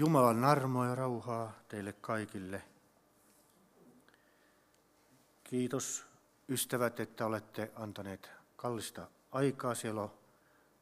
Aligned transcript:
Jumalan 0.00 0.44
armoa 0.44 0.86
ja 0.86 0.94
rauhaa 0.94 1.52
teille 1.68 1.92
kaikille. 1.92 2.62
Kiitos 5.44 6.06
ystävät, 6.48 7.00
että 7.00 7.26
olette 7.26 7.72
antaneet 7.74 8.30
kallista 8.56 9.08
aikaa. 9.32 9.74
Siellä 9.74 10.02
on 10.02 10.12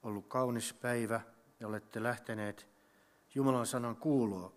ollut 0.03 0.27
kaunis 0.27 0.73
päivä 0.73 1.21
ja 1.61 1.69
olette 1.69 2.03
lähteneet 2.03 2.69
Jumalan 3.35 3.67
sanan 3.67 3.97
kuulua. 3.97 4.53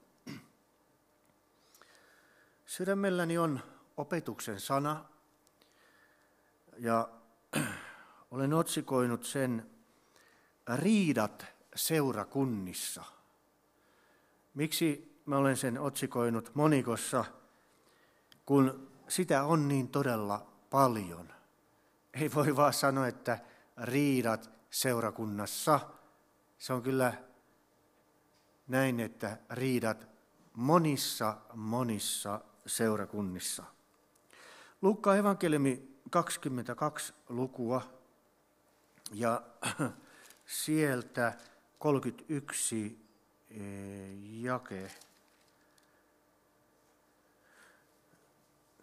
Sydämelläni 2.66 3.38
on 3.38 3.60
opetuksen 3.98 4.60
sana 4.60 5.06
ja 6.78 7.10
olen 8.32 8.54
otsikoinut 8.54 9.24
sen 9.24 9.70
Riidat 10.76 11.46
seurakunnissa. 11.76 13.21
Miksi 14.54 15.20
mä 15.26 15.38
olen 15.38 15.58
sen 15.58 15.80
otsikoinut 15.80 16.52
monikossa, 16.56 17.26
kun 18.46 18.92
sitä 19.08 19.44
on 19.44 19.68
niin 19.68 19.88
todella 19.88 20.48
paljon. 20.70 21.34
Ei 22.14 22.32
voi 22.36 22.56
vaan 22.56 22.74
sanoa, 22.74 23.08
että 23.08 23.40
riidat 23.78 24.50
seurakunnassa. 24.70 25.80
Se 26.58 26.74
on 26.74 26.84
kyllä 26.84 27.14
näin, 28.68 29.00
että 29.00 29.38
riidat 29.50 30.08
monissa, 30.54 31.38
monissa 31.54 32.42
seurakunnissa. 32.66 33.64
Luukkaan 34.82 35.18
evankeliumi 35.18 35.92
22 36.10 37.14
lukua 37.30 37.82
ja 39.14 39.42
sieltä 40.46 41.34
31 41.80 42.86
eh, 42.86 43.11
jake. 44.42 44.92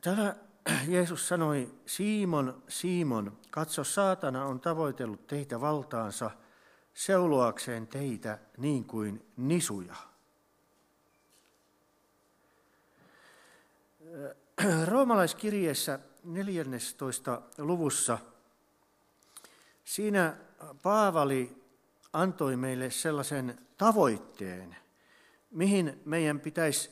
Täällä 0.00 0.36
Jeesus 0.88 1.28
sanoi, 1.28 1.74
Simon, 1.86 2.62
Simon, 2.68 3.38
katso, 3.50 3.84
saatana 3.84 4.44
on 4.44 4.60
tavoitellut 4.60 5.26
teitä 5.26 5.60
valtaansa 5.60 6.30
seuloakseen 6.94 7.86
teitä 7.86 8.38
niin 8.56 8.84
kuin 8.84 9.26
nisuja. 9.36 9.94
Roomalaiskirjeessä 14.86 15.98
14. 16.24 17.42
luvussa 17.58 18.18
siinä 19.84 20.36
Paavali 20.82 21.57
antoi 22.12 22.56
meille 22.56 22.90
sellaisen 22.90 23.58
tavoitteen, 23.76 24.76
mihin 25.50 26.00
meidän 26.04 26.40
pitäisi 26.40 26.90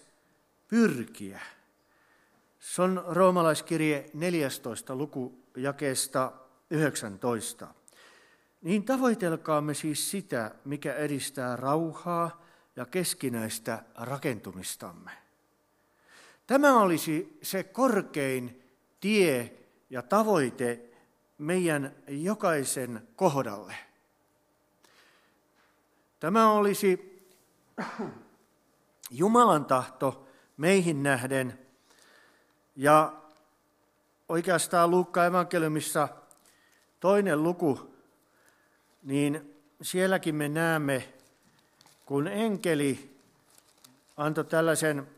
pyrkiä. 0.69 1.41
Se 2.59 2.83
on 2.83 3.05
roomalaiskirje 3.06 4.11
14. 4.14 4.94
luku 4.94 5.44
jakeesta 5.56 6.32
19. 6.71 7.75
Niin 8.62 8.84
tavoitelkaamme 8.84 9.75
siis 9.75 10.10
sitä, 10.10 10.54
mikä 10.65 10.94
edistää 10.94 11.56
rauhaa 11.56 12.44
ja 12.77 12.87
keskinäistä 12.87 13.83
rakentumistamme. 13.94 15.10
Tämä 16.47 16.81
olisi 16.81 17.38
se 17.43 17.62
korkein 17.62 18.62
tie 19.00 19.54
ja 19.91 20.03
tavoite 20.03 20.91
meidän 21.38 21.94
jokaisen 22.09 23.09
kohdalle. 23.16 23.85
Tämä 26.21 26.53
olisi 26.53 27.16
Jumalan 29.10 29.65
tahto 29.65 30.28
meihin 30.56 31.03
nähden. 31.03 31.59
Ja 32.77 33.12
oikeastaan 34.28 34.91
Luukka 34.91 35.27
evankeliumissa 35.27 36.09
toinen 37.00 37.43
luku, 37.43 37.94
niin 39.03 39.54
sielläkin 39.82 40.34
me 40.34 40.49
näemme, 40.49 41.12
kun 42.06 42.28
enkeli 42.28 43.16
antoi 44.16 44.44
tällaisen 44.44 45.09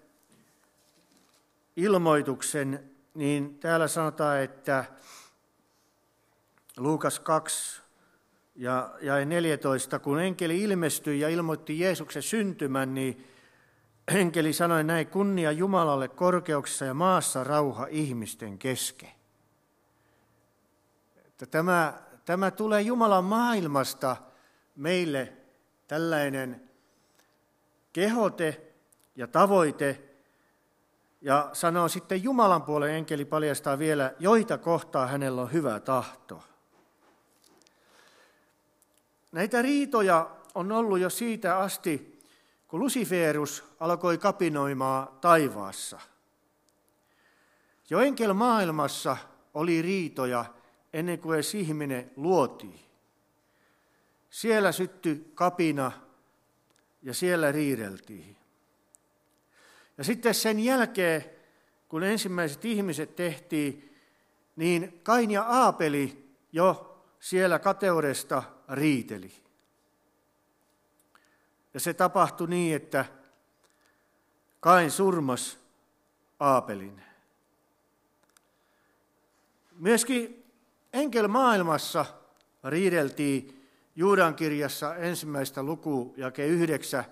ilmoituksen, 1.76 2.90
niin 3.14 3.58
täällä 3.58 3.88
sanotaan, 3.88 4.40
että 4.40 4.84
Luukas 6.76 7.20
2 7.20 7.82
ja, 8.58 8.90
ja 9.00 9.24
14, 9.24 9.98
kun 9.98 10.20
enkeli 10.20 10.62
ilmestyi 10.62 11.20
ja 11.20 11.28
ilmoitti 11.28 11.80
Jeesuksen 11.80 12.22
syntymän, 12.22 12.94
niin 12.94 13.26
enkeli 14.14 14.52
sanoi 14.52 14.84
näin, 14.84 15.06
kunnia 15.06 15.52
Jumalalle 15.52 16.08
korkeuksessa 16.08 16.84
ja 16.84 16.94
maassa 16.94 17.44
rauha 17.44 17.86
ihmisten 17.90 18.58
kesken. 18.58 19.10
Että 21.26 21.46
tämä, 21.46 21.94
tämä 22.24 22.50
tulee 22.50 22.82
Jumalan 22.82 23.24
maailmasta 23.24 24.16
meille 24.76 25.32
tällainen 25.88 26.62
kehote 27.92 28.60
ja 29.16 29.26
tavoite, 29.26 30.02
ja 31.20 31.50
sanoo 31.52 31.88
sitten 31.88 32.22
Jumalan 32.22 32.62
puolen 32.62 32.94
enkeli 32.94 33.24
paljastaa 33.24 33.78
vielä, 33.78 34.14
joita 34.18 34.58
kohtaa 34.58 35.06
hänellä 35.06 35.42
on 35.42 35.52
hyvä 35.52 35.80
tahto. 35.80 36.42
Näitä 39.32 39.62
riitoja 39.62 40.30
on 40.54 40.72
ollut 40.72 40.98
jo 40.98 41.10
siitä 41.10 41.58
asti, 41.58 42.22
kun 42.68 42.80
Luciferus 42.80 43.64
alkoi 43.80 44.18
kapinoimaan 44.18 45.08
taivaassa. 45.20 46.00
Jo 47.90 48.00
enkel 48.00 48.32
maailmassa 48.32 49.16
oli 49.54 49.82
riitoja 49.82 50.44
ennen 50.92 51.18
kuin 51.18 51.34
edes 51.34 51.54
ihminen 51.54 52.10
luotiin. 52.16 52.80
Siellä 54.30 54.72
syttyi 54.72 55.30
kapina 55.34 55.92
ja 57.02 57.14
siellä 57.14 57.52
riideltiin. 57.52 58.36
Ja 59.98 60.04
sitten 60.04 60.34
sen 60.34 60.60
jälkeen, 60.60 61.24
kun 61.88 62.02
ensimmäiset 62.02 62.64
ihmiset 62.64 63.16
tehtiin, 63.16 63.94
niin 64.56 65.00
Kain 65.02 65.30
ja 65.30 65.42
Aapeli 65.42 66.34
jo 66.52 66.87
siellä 67.20 67.58
kateudesta 67.58 68.42
riiteli. 68.68 69.32
Ja 71.74 71.80
se 71.80 71.94
tapahtui 71.94 72.48
niin, 72.48 72.76
että 72.76 73.04
Kain 74.60 74.90
surmas 74.90 75.58
Aapelin. 76.40 77.02
Myöskin 79.78 80.44
enkelmaailmassa 80.92 82.06
riideltiin 82.64 83.68
Juudan 83.96 84.34
kirjassa 84.34 84.96
ensimmäistä 84.96 85.62
luku, 85.62 86.14
jake 86.16 86.46
yhdeksä, 86.46 87.04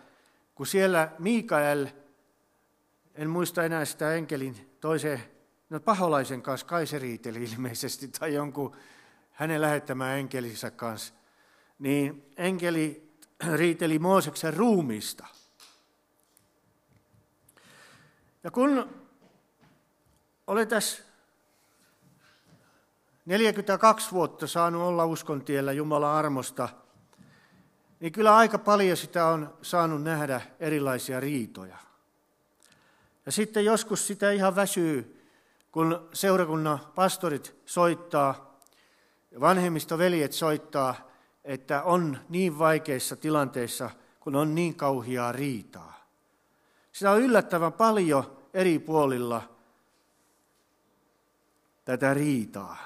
kun 0.54 0.66
siellä 0.66 1.12
Mikael, 1.18 1.86
en 3.14 3.30
muista 3.30 3.64
enää 3.64 3.84
sitä 3.84 4.14
enkelin 4.14 4.76
toisen, 4.80 5.22
no 5.70 5.80
paholaisen 5.80 6.42
kanssa, 6.42 6.66
kai 6.66 6.86
se 6.86 6.98
riiteli 6.98 7.44
ilmeisesti, 7.44 8.09
tai 8.09 8.34
jonkun 8.34 8.76
hänen 9.36 9.60
lähettämään 9.60 10.18
enkelinsä 10.18 10.71
kanssa, 10.71 11.15
niin 11.78 12.33
enkeli 12.36 13.12
riiteli 13.56 13.98
Mooseksen 13.98 14.54
ruumista. 14.54 15.27
Ja 18.44 18.50
kun 18.50 18.91
olen 20.47 20.68
tässä 20.68 21.03
42 23.27 24.12
vuotta 24.12 24.47
saanut 24.47 24.83
olla 24.83 25.06
uskontiellä 25.06 25.72
Jumalan 25.72 26.15
armosta, 26.15 26.68
niin 28.00 28.12
kyllä 28.12 28.36
aika 28.36 28.59
paljon 28.59 28.97
sitä 28.97 29.27
on 29.27 29.54
saanut 29.62 30.03
nähdä 30.03 30.41
erilaisia 30.60 31.21
riitoja. 31.21 31.77
Ja 33.27 33.33
sitten 33.33 33.65
joskus 33.65 34.06
sitä 34.06 34.30
ihan 34.30 34.56
väsyy, 34.56 35.22
kun 35.72 36.09
seurakunnan 36.12 36.78
pastorit 36.94 37.54
soittaa, 37.66 38.46
vanhemmista 39.41 39.98
veljet 39.98 40.33
soittaa, 40.33 40.94
että 41.44 41.83
on 41.83 42.18
niin 42.28 42.59
vaikeissa 42.59 43.16
tilanteissa, 43.16 43.91
kun 44.21 44.36
on 44.36 44.54
niin 44.54 44.74
kauhiaa 44.74 45.33
riitaa. 45.33 46.06
Sitä 46.92 47.10
on 47.10 47.22
yllättävän 47.22 47.72
paljon 47.72 48.36
eri 48.54 48.78
puolilla 48.78 49.42
tätä 51.84 52.15
riitaa. 52.15 52.77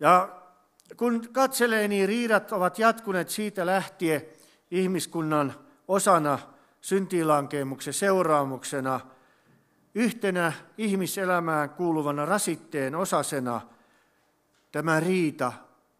Ja 0.00 0.28
kun 0.96 1.28
katselee, 1.32 1.88
niin 1.88 2.08
riidat 2.08 2.52
ovat 2.52 2.78
jatkuneet 2.78 3.28
siitä 3.28 3.66
lähtien 3.66 4.22
ihmiskunnan 4.70 5.54
osana 5.88 6.38
syntiilankemuksen 6.80 7.94
seuraamuksena, 7.94 9.00
yhtenä 9.94 10.52
ihmiselämään 10.78 11.70
kuuluvana 11.70 12.24
rasitteen 12.24 12.94
osasena 12.94 13.60
tämä 14.76 15.00
riita 15.00 15.52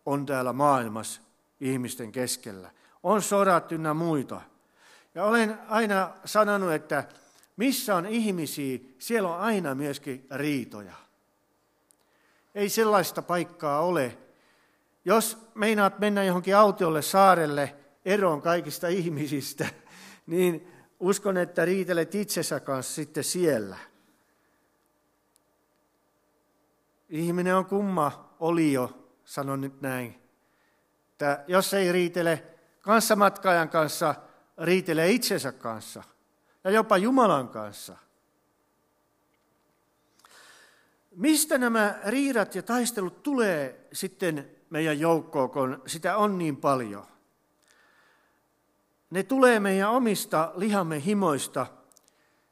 on 0.07 0.27
täällä 0.27 0.53
maailmassa 0.53 1.21
ihmisten 1.61 2.13
keskellä. 2.13 2.71
On 3.03 3.23
sodat 3.23 3.73
ynnä 3.73 3.95
muita. 3.95 4.41
Ja 5.15 5.25
olen 5.25 5.59
aina 5.69 6.11
sanonut, 6.25 6.73
että 6.73 7.05
missä 7.57 7.97
on 7.97 8.07
ihmisiä, 8.07 8.79
siellä 8.99 9.29
on 9.29 9.41
aina 9.41 9.75
myöskin 9.75 10.27
riitoja. 10.31 10.93
Ei 12.55 12.69
sellaista 12.69 13.23
paikkaa 13.23 13.81
ole. 13.81 14.19
Jos 15.05 15.39
meinaat 15.55 15.99
mennä 15.99 16.25
johonkin 16.25 16.57
autiolle 16.57 17.03
saarelle 17.03 17.77
eroon 18.05 18.43
kaikista 18.43 18.89
ihmisistä, 18.89 19.69
niin 20.27 20.73
uskon, 21.01 21.37
että 21.37 21.65
riitelet 21.65 22.15
itsensä 22.15 22.61
kanssa 22.61 22.95
sitten 22.95 23.25
siellä. 23.25 23.77
Ihminen 27.09 27.57
on 27.57 27.67
kumma 27.67 28.26
olio, 28.41 29.09
sanon 29.25 29.61
nyt 29.61 29.81
näin. 29.81 30.23
Että 31.13 31.45
jos 31.49 31.75
ei 31.75 31.93
riitele 31.93 32.45
kanssamatkaajan 32.81 33.69
kanssa, 33.69 34.15
riitelee 34.59 35.11
itsensä 35.11 35.53
kanssa 35.53 36.03
ja 36.65 36.71
jopa 36.71 36.97
Jumalan 36.97 37.49
kanssa. 37.49 37.97
Mistä 41.11 41.59
nämä 41.59 41.99
riidat 42.07 42.55
ja 42.55 42.63
taistelut 42.63 43.23
tulee 43.23 43.89
sitten 43.93 44.51
meidän 44.71 45.01
joukkoon, 45.01 45.51
kun 45.51 45.83
sitä 45.87 46.17
on 46.17 46.39
niin 46.39 46.57
paljon? 46.57 47.07
Ne 49.11 49.23
tulee 49.23 49.61
meidän 49.61 49.91
omista 49.91 50.53
lihamme 50.57 51.05
himoista, 51.05 51.67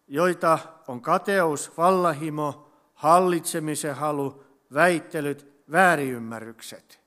joita 0.09 0.59
on 0.89 1.01
kateus, 1.01 1.77
vallahimo, 1.77 2.73
hallitsemisen 2.95 3.95
halu, 3.95 4.45
väittelyt, 4.75 5.54
vääriymmärrykset. 5.73 7.01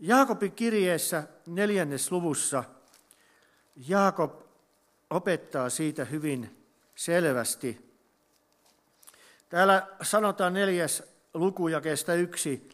Jaakobin 0.00 0.52
kirjeessä 0.52 1.22
neljännes 1.46 2.12
luvussa 2.12 2.64
Jaakob 3.88 4.40
opettaa 5.10 5.70
siitä 5.70 6.04
hyvin 6.04 6.66
selvästi. 6.94 7.94
Täällä 9.48 9.86
sanotaan 10.02 10.52
neljäs 10.54 11.02
luku 11.34 11.64
kestä 11.82 12.14
yksi. 12.14 12.68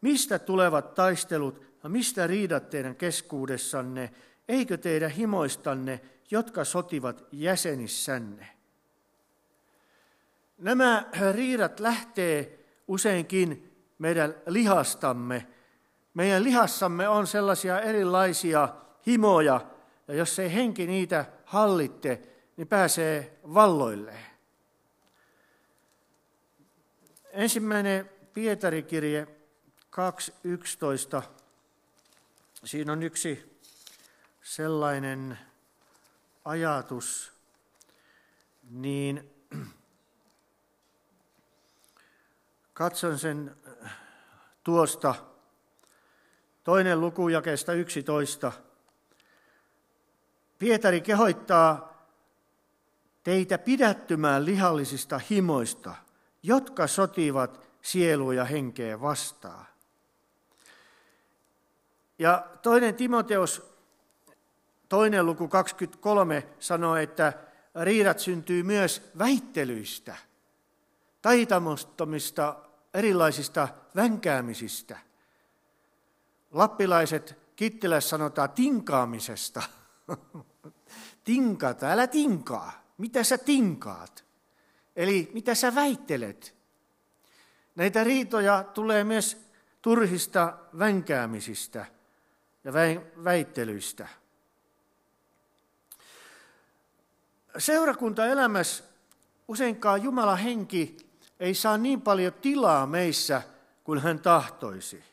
Mistä 0.00 0.38
tulevat 0.38 0.94
taistelut 0.94 1.62
ja 1.82 1.88
mistä 1.88 2.26
riidat 2.26 2.70
teidän 2.70 2.96
keskuudessanne, 2.96 4.12
eikö 4.48 4.76
teidän 4.76 5.10
himoistanne, 5.10 6.00
jotka 6.30 6.64
sotivat 6.64 7.24
jäsenissänne? 7.32 8.48
Nämä 10.58 11.08
riidat 11.32 11.80
lähtee 11.80 12.58
useinkin 12.88 13.69
meidän 14.00 14.34
lihastamme. 14.46 15.46
Meidän 16.14 16.44
lihassamme 16.44 17.08
on 17.08 17.26
sellaisia 17.26 17.80
erilaisia 17.80 18.68
himoja, 19.06 19.60
ja 20.08 20.14
jos 20.14 20.38
ei 20.38 20.54
henki 20.54 20.86
niitä 20.86 21.24
hallitte, 21.44 22.22
niin 22.56 22.68
pääsee 22.68 23.38
valloilleen. 23.54 24.26
Ensimmäinen 27.32 28.10
Pietarikirje 28.32 29.26
2.11. 31.20 31.22
Siinä 32.64 32.92
on 32.92 33.02
yksi 33.02 33.60
sellainen 34.42 35.38
ajatus, 36.44 37.32
niin 38.70 39.30
katson 42.80 43.18
sen 43.18 43.56
tuosta 44.64 45.14
toinen 46.64 47.00
luku 47.00 47.28
jakeesta 47.28 47.72
11. 47.72 48.52
Pietari 50.58 51.00
kehoittaa 51.00 52.04
teitä 53.22 53.58
pidättymään 53.58 54.44
lihallisista 54.44 55.20
himoista, 55.30 55.94
jotka 56.42 56.86
sotivat 56.86 57.60
sielua 57.82 58.34
ja 58.34 58.44
henkeä 58.44 59.00
vastaan. 59.00 59.66
Ja 62.18 62.46
toinen 62.62 62.94
Timoteos, 62.94 63.74
toinen 64.88 65.26
luku 65.26 65.48
23 65.48 66.48
sanoo, 66.58 66.96
että 66.96 67.32
riidat 67.82 68.18
syntyy 68.18 68.62
myös 68.62 69.10
väittelyistä, 69.18 70.16
taitamottomista 71.22 72.69
erilaisista 72.94 73.68
vänkäämisistä. 73.96 74.98
Lappilaiset 76.50 77.38
Kittilässä 77.56 78.08
sanotaan 78.08 78.50
tinkaamisesta– 78.50 79.62
Tinkata, 81.24 81.90
älä 81.90 82.06
tinkaa. 82.06 82.72
Mitä 82.98 83.24
sä 83.24 83.38
tinkaat? 83.38 84.24
Eli 84.96 85.30
mitä 85.34 85.54
sä 85.54 85.74
väittelet? 85.74 86.54
Näitä 87.74 88.04
riitoja 88.04 88.64
tulee 88.74 89.04
myös 89.04 89.46
turhista 89.82 90.58
vänkäämisistä 90.78 91.86
ja 92.64 92.72
väittelyistä. 93.24 94.08
Seurakuntaelämässä 97.58 98.84
useinkaan 99.48 100.02
Jumala 100.02 100.36
henki 100.36 100.96
ei 101.40 101.54
saa 101.54 101.78
niin 101.78 102.02
paljon 102.02 102.32
tilaa 102.32 102.86
meissä 102.86 103.42
kuin 103.84 103.98
hän 103.98 104.18
tahtoisi 104.18 105.04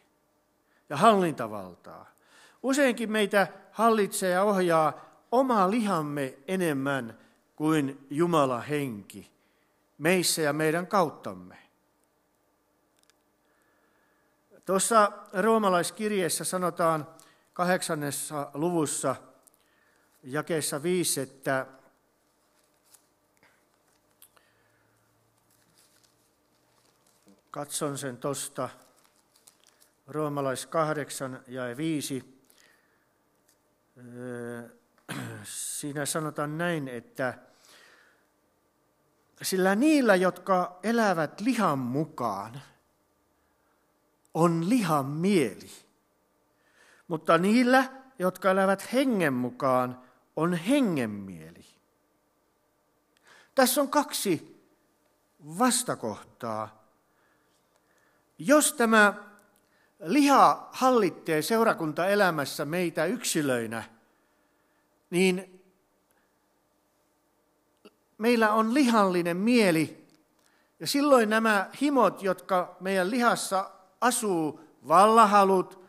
ja 0.90 0.98
hallintavaltaa. 0.98 2.06
Useinkin 2.64 3.12
meitä 3.12 3.48
hallitsee 3.72 4.30
ja 4.30 4.44
ohjaa 4.44 5.06
oma 5.32 5.72
lihamme 5.72 6.38
enemmän 6.48 7.18
kuin 7.56 8.08
Jumala 8.10 8.62
henki 8.62 9.32
meissä 9.98 10.42
ja 10.42 10.54
meidän 10.54 10.88
kauttamme. 10.88 11.58
Tuossa 14.66 15.12
roomalaiskirjeessä 15.34 16.44
sanotaan 16.44 17.08
kahdeksannessa 17.54 18.52
luvussa 18.54 19.16
jakeessa 20.24 20.84
viisi, 20.84 21.22
että 21.22 21.66
katson 27.52 27.98
sen 27.98 28.18
tuosta 28.18 28.70
roomalais 30.08 30.66
kahdeksan 30.66 31.44
ja 31.48 31.78
viisi 31.78 32.38
siinä 35.44 36.06
sanotaan 36.06 36.58
näin, 36.58 36.88
että 36.88 37.40
sillä 39.42 39.76
niillä, 39.76 40.16
jotka 40.16 40.80
elävät 40.84 41.42
lihan 41.42 41.80
mukaan, 41.80 42.62
on 44.34 44.70
lihan 44.70 45.06
mieli. 45.06 45.70
Mutta 47.08 47.38
niillä, 47.38 47.92
jotka 48.20 48.52
elävät 48.52 48.94
hengen 48.94 49.34
mukaan, 49.34 50.02
on 50.36 50.54
hengen 50.54 51.10
mieli. 51.10 51.66
Tässä 53.56 53.82
on 53.82 53.90
kaksi 53.90 54.64
vastakohtaa. 55.40 56.87
Jos 58.38 58.74
tämä 58.74 59.14
liha 60.00 60.70
hallittee 60.72 61.42
seurakuntaelämässä 61.42 62.66
meitä 62.66 63.06
yksilöinä, 63.06 63.84
niin 65.10 65.62
meillä 68.18 68.54
on 68.54 68.74
lihallinen 68.74 69.38
mieli. 69.38 70.08
Ja 70.80 70.88
silloin 70.88 71.30
nämä 71.30 71.70
himot, 71.82 72.24
jotka 72.24 72.76
meidän 72.80 73.12
lihassa 73.12 73.72
asuu, 74.02 74.60
vallahalut, 74.88 75.84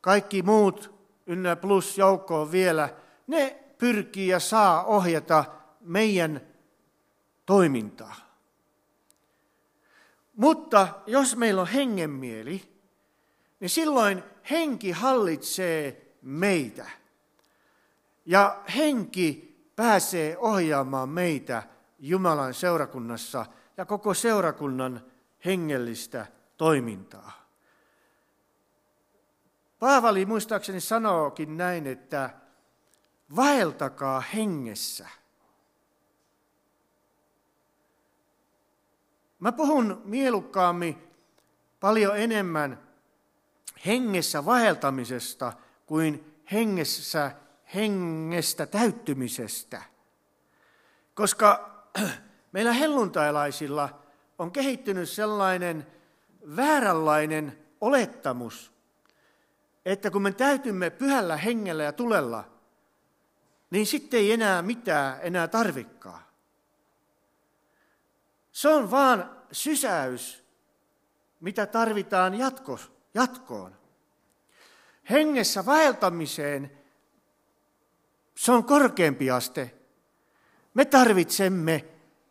kaikki 0.00 0.42
muut 0.42 0.94
ynnä 1.26 1.56
plus 1.56 1.98
joukkoon 1.98 2.52
vielä, 2.52 2.88
ne 3.26 3.64
pyrkii 3.78 4.28
ja 4.28 4.40
saa 4.40 4.84
ohjata 4.84 5.44
meidän 5.80 6.40
toimintaa. 7.46 8.23
Mutta 10.36 10.88
jos 11.06 11.36
meillä 11.36 11.60
on 11.60 11.68
hengenmieli, 11.68 12.62
niin 13.60 13.70
silloin 13.70 14.22
henki 14.50 14.90
hallitsee 14.90 16.14
meitä. 16.22 16.90
Ja 18.26 18.62
henki 18.76 19.54
pääsee 19.76 20.38
ohjaamaan 20.38 21.08
meitä 21.08 21.62
Jumalan 21.98 22.54
seurakunnassa 22.54 23.46
ja 23.76 23.84
koko 23.84 24.14
seurakunnan 24.14 25.04
hengellistä 25.44 26.26
toimintaa. 26.56 27.48
Paavali 29.78 30.26
muistaakseni 30.26 30.80
sanookin 30.80 31.56
näin, 31.56 31.86
että 31.86 32.30
vaeltakaa 33.36 34.20
hengessä. 34.20 35.08
Mä 39.44 39.52
puhun 39.52 40.02
mielukkaammin 40.04 41.08
paljon 41.80 42.18
enemmän 42.18 42.78
hengessä 43.86 44.44
vaeltamisesta 44.44 45.52
kuin 45.86 46.34
hengessä 46.52 47.32
hengestä 47.74 48.66
täyttymisestä. 48.66 49.82
Koska 51.14 51.70
meillä 52.52 52.72
helluntailaisilla 52.72 54.00
on 54.38 54.52
kehittynyt 54.52 55.08
sellainen 55.08 55.86
vääränlainen 56.56 57.58
olettamus, 57.80 58.72
että 59.84 60.10
kun 60.10 60.22
me 60.22 60.32
täytymme 60.32 60.90
pyhällä 60.90 61.36
hengellä 61.36 61.82
ja 61.82 61.92
tulella, 61.92 62.44
niin 63.70 63.86
sitten 63.86 64.20
ei 64.20 64.32
enää 64.32 64.62
mitään 64.62 65.18
enää 65.22 65.48
tarvikkaa. 65.48 66.33
Se 68.54 68.68
on 68.68 68.90
vaan 68.90 69.36
sysäys, 69.52 70.44
mitä 71.40 71.66
tarvitaan 71.66 72.34
jatkos, 72.34 72.92
jatkoon. 73.14 73.76
Hengessä 75.10 75.66
vaeltamiseen 75.66 76.78
se 78.36 78.52
on 78.52 78.64
korkeampi 78.64 79.30
aste. 79.30 79.74
Me 80.74 80.84
tarvitsemme 80.84 81.84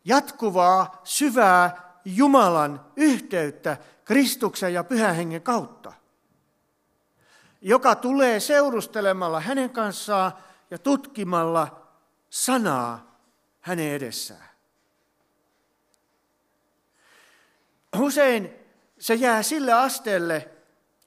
jatkuvaa, 0.04 1.00
syvää 1.04 1.94
Jumalan 2.04 2.86
yhteyttä 2.96 3.76
Kristuksen 4.04 4.74
ja 4.74 4.84
Pyhän 4.84 5.14
Hengen 5.14 5.42
kautta, 5.42 5.92
joka 7.60 7.94
tulee 7.94 8.40
seurustelemalla 8.40 9.40
hänen 9.40 9.70
kanssaan 9.70 10.32
ja 10.70 10.78
tutkimalla 10.78 11.88
sanaa 12.30 13.18
hänen 13.60 13.92
edessään. 13.92 14.53
Usein 18.04 18.54
se 18.98 19.14
jää 19.14 19.42
sille 19.42 19.72
asteelle 19.72 20.50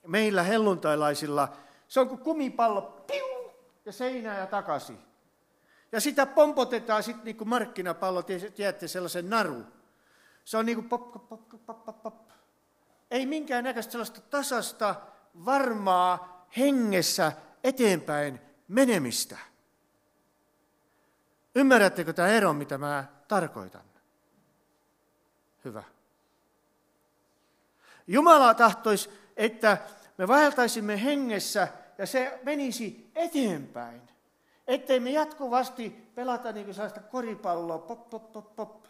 meillä 0.06 0.42
helluntailaisilla, 0.42 1.56
se 1.88 2.00
on 2.00 2.08
kuin 2.08 2.20
kumipallo, 2.20 2.82
piu, 2.82 3.52
ja 3.84 3.92
seinää 3.92 4.38
ja 4.38 4.46
takaisin. 4.46 4.98
Ja 5.92 6.00
sitä 6.00 6.26
pompotetaan 6.26 7.02
sitten 7.02 7.24
niin 7.24 7.36
kuin 7.36 7.48
markkinapallo, 7.48 8.22
tiedätte 8.54 8.88
sellaisen 8.88 9.30
naru. 9.30 9.64
Se 10.44 10.56
on 10.56 10.66
niin 10.66 10.76
kuin 10.76 10.88
pop, 10.88 11.12
pop, 11.12 11.28
pop, 11.28 11.66
pop, 11.66 11.84
pop, 11.84 12.02
pop. 12.02 12.28
Ei 13.10 13.26
minkään 13.26 13.64
näköistä 13.64 13.92
sellaista 13.92 14.20
tasasta, 14.20 14.94
varmaa, 15.44 16.46
hengessä 16.56 17.32
eteenpäin 17.64 18.40
menemistä. 18.68 19.38
Ymmärrättekö 21.54 22.12
tämä 22.12 22.28
ero, 22.28 22.52
mitä 22.52 22.78
mä 22.78 23.04
tarkoitan? 23.28 23.84
Hyvä. 25.64 25.82
Jumala 28.08 28.54
tahtoisi, 28.54 29.10
että 29.36 29.78
me 30.18 30.28
vaeltaisimme 30.28 31.04
hengessä 31.04 31.68
ja 31.98 32.06
se 32.06 32.40
menisi 32.42 33.10
eteenpäin. 33.14 34.02
Ettei 34.66 35.00
me 35.00 35.10
jatkuvasti 35.10 35.90
pelata 36.14 36.52
niin 36.52 36.64
kuin 36.64 36.74
sellaista 36.74 37.00
koripalloa, 37.00 37.78
pop, 37.78 38.10
pop, 38.10 38.32
pop, 38.32 38.56
pop. 38.56 38.84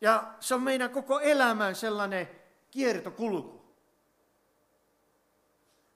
Ja 0.00 0.34
se 0.40 0.54
on 0.54 0.62
meidän 0.62 0.90
koko 0.90 1.20
elämän 1.20 1.74
sellainen 1.74 2.28
kiertokulku. 2.70 3.60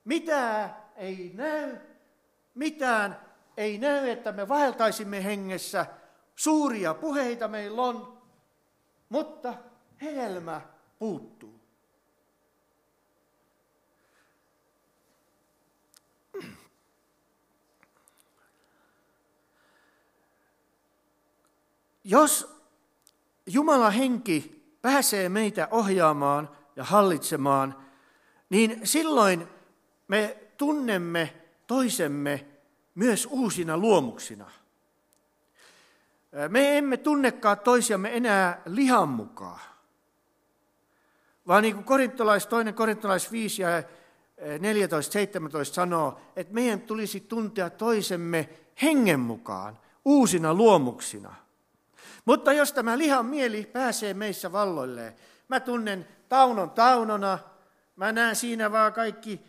Mitä 0.04 0.70
ei 0.96 1.30
näy, 1.34 1.76
mitään 2.54 3.20
ei 3.56 3.78
näy, 3.78 4.10
että 4.10 4.32
me 4.32 4.48
vaeltaisimme 4.48 5.24
hengessä. 5.24 5.86
Suuria 6.36 6.94
puheita 6.94 7.48
meillä 7.48 7.82
on, 7.82 8.13
mutta 9.14 9.54
hedelmä 10.02 10.60
puuttuu. 10.98 11.60
Jos 22.04 22.60
Jumala 23.46 23.90
henki 23.90 24.64
pääsee 24.82 25.28
meitä 25.28 25.68
ohjaamaan 25.70 26.50
ja 26.76 26.84
hallitsemaan, 26.84 27.86
niin 28.50 28.80
silloin 28.84 29.48
me 30.08 30.38
tunnemme 30.56 31.34
toisemme 31.66 32.46
myös 32.94 33.28
uusina 33.30 33.78
luomuksina. 33.78 34.50
Me 36.48 36.78
emme 36.78 36.96
tunnekaan 36.96 37.58
toisiamme 37.58 38.16
enää 38.16 38.62
lihan 38.66 39.08
mukaan, 39.08 39.60
vaan 41.46 41.62
niin 41.62 41.74
kuin 41.74 41.84
korintolais, 41.84 42.46
toinen 42.46 42.74
korintolais 42.74 43.32
5 43.32 43.62
ja 43.62 43.68
14-17 43.80 43.84
sanoo, 45.64 46.20
että 46.36 46.54
meidän 46.54 46.80
tulisi 46.80 47.20
tuntea 47.20 47.70
toisemme 47.70 48.48
hengen 48.82 49.20
mukaan, 49.20 49.78
uusina 50.04 50.54
luomuksina. 50.54 51.34
Mutta 52.24 52.52
jos 52.52 52.72
tämä 52.72 52.98
lihan 52.98 53.26
mieli 53.26 53.64
pääsee 53.72 54.14
meissä 54.14 54.52
valloilleen, 54.52 55.14
mä 55.48 55.60
tunnen 55.60 56.08
Taunon 56.28 56.70
Taunona, 56.70 57.38
mä 57.96 58.12
näen 58.12 58.36
siinä 58.36 58.72
vaan 58.72 58.92
kaikki, 58.92 59.40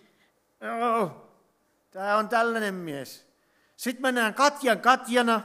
oh, 0.82 1.12
tämä 1.92 2.18
on 2.18 2.30
tällainen 2.30 2.74
mies. 2.74 3.26
Sitten 3.76 4.02
mä 4.02 4.12
näen 4.12 4.34
Katjan 4.34 4.80
Katjana, 4.80 5.42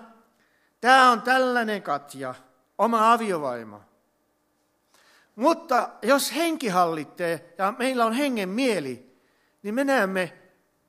tämä 0.80 1.10
on 1.10 1.22
tällainen 1.22 1.82
Katja, 1.82 2.34
oma 2.78 3.12
aviovaimo. 3.12 3.80
Mutta 5.36 5.88
jos 6.02 6.34
henki 6.34 6.68
hallitsee 6.68 7.54
ja 7.58 7.74
meillä 7.78 8.04
on 8.04 8.12
hengen 8.12 8.48
mieli, 8.48 9.16
niin 9.62 9.74
me 9.74 9.84
näemme, 9.84 10.38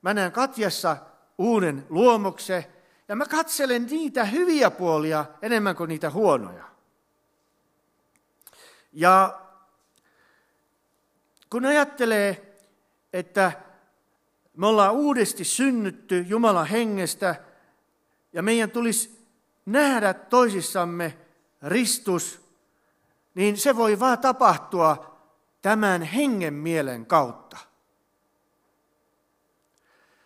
mä 0.01 0.13
näen 0.13 0.31
Katjassa 0.31 0.97
uuden 1.37 1.85
luomuksen, 1.89 2.65
ja 3.07 3.15
mä 3.15 3.25
katselen 3.25 3.85
niitä 3.85 4.25
hyviä 4.25 4.71
puolia 4.71 5.25
enemmän 5.41 5.75
kuin 5.75 5.87
niitä 5.87 6.09
huonoja. 6.09 6.63
Ja 8.93 9.41
kun 11.49 11.65
ajattelee, 11.65 12.57
että 13.13 13.51
me 14.57 14.67
ollaan 14.67 14.93
uudesti 14.93 15.43
synnytty 15.43 16.25
Jumalan 16.27 16.67
hengestä 16.67 17.35
ja 18.33 18.41
meidän 18.41 18.71
tulisi 18.71 19.20
nähdä 19.65 20.13
toisissamme 20.13 21.17
ristus, 21.61 22.41
niin 23.35 23.57
se 23.57 23.75
voi 23.75 23.99
vaan 23.99 24.19
tapahtua 24.19 25.17
tämän 25.61 26.01
hengen 26.01 26.53
mielen 26.53 27.05
kautta. 27.05 27.57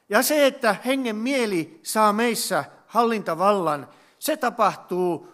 Ja 0.10 0.24
se, 0.24 0.48
että 0.48 0.76
hengen 0.86 1.16
mieli 1.16 1.80
saa 1.84 2.14
meissä 2.14 2.66
hallintavallan, 2.88 3.90
se 4.20 4.38
tapahtuu 4.38 5.34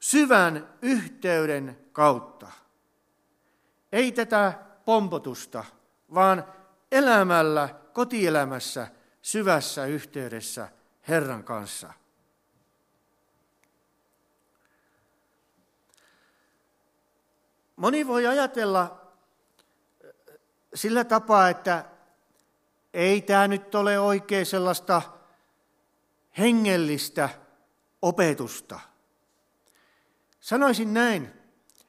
syvän 0.00 0.68
yhteyden 0.82 1.78
kautta. 1.92 2.46
Ei 3.92 4.12
tätä 4.12 4.52
pompotusta, 4.84 5.64
vaan 6.14 6.44
elämällä, 6.92 7.68
kotielämässä, 7.92 8.88
syvässä 9.22 9.86
yhteydessä 9.86 10.68
Herran 11.08 11.44
kanssa. 11.44 11.92
Moni 17.76 18.06
voi 18.06 18.26
ajatella 18.26 19.00
sillä 20.74 21.04
tapaa, 21.04 21.48
että 21.48 21.84
ei 22.94 23.22
tämä 23.22 23.48
nyt 23.48 23.74
ole 23.74 23.98
oikein 23.98 24.46
sellaista 24.46 25.02
hengellistä 26.38 27.28
opetusta. 28.02 28.80
Sanoisin 30.40 30.94
näin, 30.94 31.30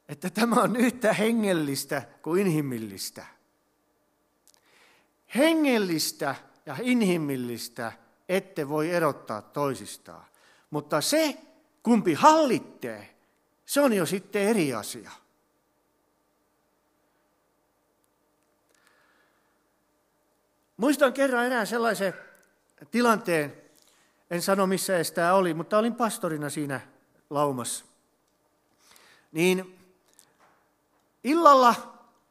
että 0.09 0.29
tämä 0.29 0.61
on 0.61 0.75
yhtä 0.75 1.13
hengellistä 1.13 2.01
kuin 2.21 2.41
inhimillistä. 2.41 3.25
Hengellistä 5.35 6.35
ja 6.65 6.77
inhimillistä 6.81 7.91
ette 8.29 8.69
voi 8.69 8.91
erottaa 8.91 9.41
toisistaan, 9.41 10.25
mutta 10.69 11.01
se, 11.01 11.37
kumpi 11.83 12.13
hallittee, 12.13 13.15
se 13.65 13.81
on 13.81 13.93
jo 13.93 14.05
sitten 14.05 14.41
eri 14.41 14.73
asia. 14.73 15.11
Muistan 20.77 21.13
kerran 21.13 21.45
enää 21.45 21.65
sellaisen 21.65 22.13
tilanteen, 22.91 23.61
en 24.31 24.41
sano 24.41 24.67
missä 24.67 24.95
edes 24.95 25.11
tämä 25.11 25.33
oli, 25.33 25.53
mutta 25.53 25.77
olin 25.77 25.95
pastorina 25.95 26.49
siinä 26.49 26.81
laumassa. 27.29 27.85
Niin 29.31 29.79
illalla 31.23 31.75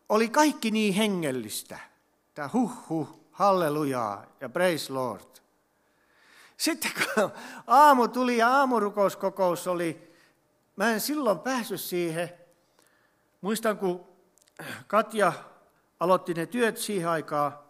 oli 0.08 0.28
kaikki 0.28 0.70
niin 0.70 0.94
hengellistä. 0.94 1.78
Tämä 2.34 2.50
huh 2.52 2.88
huh, 2.88 3.20
hallelujaa 3.30 4.26
ja 4.40 4.48
praise 4.48 4.92
Lord. 4.92 5.34
Sitten 6.56 6.92
kun 6.94 7.30
aamu 7.66 8.08
tuli 8.08 8.36
ja 8.36 8.48
aamurukouskokous 8.48 9.66
oli, 9.66 10.14
mä 10.76 10.90
en 10.90 11.00
silloin 11.00 11.38
päässyt 11.38 11.80
siihen. 11.80 12.32
Muistan, 13.40 13.78
kun 13.78 14.06
Katja 14.86 15.32
aloitti 16.00 16.34
ne 16.34 16.46
työt 16.46 16.76
siihen 16.76 17.08
aikaan. 17.08 17.63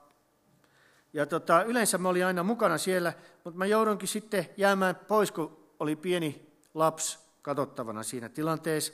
Ja 1.14 1.26
tota, 1.26 1.62
yleensä 1.62 1.99
mä 1.99 2.09
olin 2.09 2.26
aina 2.26 2.42
mukana 2.42 2.78
siellä, 2.78 3.12
mutta 3.44 3.59
mä 3.59 3.66
joudunkin 3.66 4.09
sitten 4.09 4.49
jäämään 4.56 4.97
pois, 4.97 5.33
kun 5.33 5.56
oli 5.80 5.97
pieni 5.97 6.52
lapsi 6.75 7.18
katsottavana 7.42 8.02
siinä 8.02 8.28
tilanteessa. 8.28 8.92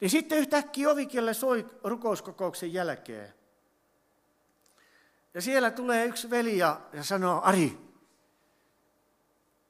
Niin 0.00 0.10
sitten 0.10 0.38
yhtäkkiä 0.38 0.90
ovikelle 0.90 1.34
soi 1.34 1.66
rukouskokouksen 1.84 2.72
jälkeen. 2.72 3.34
Ja 5.34 5.42
siellä 5.42 5.70
tulee 5.70 6.04
yksi 6.04 6.30
veli 6.30 6.58
ja, 6.58 6.80
ja 6.92 7.04
sanoo, 7.04 7.40
Ari, 7.44 7.78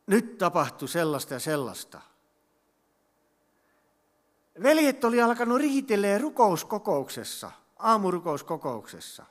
nyt 0.07 0.39
tapahtui 0.39 0.89
sellaista 0.89 1.35
ja 1.35 1.41
sellaista. 1.41 2.01
Veljet 4.63 5.05
oli 5.05 5.23
alkanut 5.23 5.59
riitelee 5.59 6.19
rukouskokouksessa, 6.19 7.51
aamurukouskokouksessa. 7.79 9.27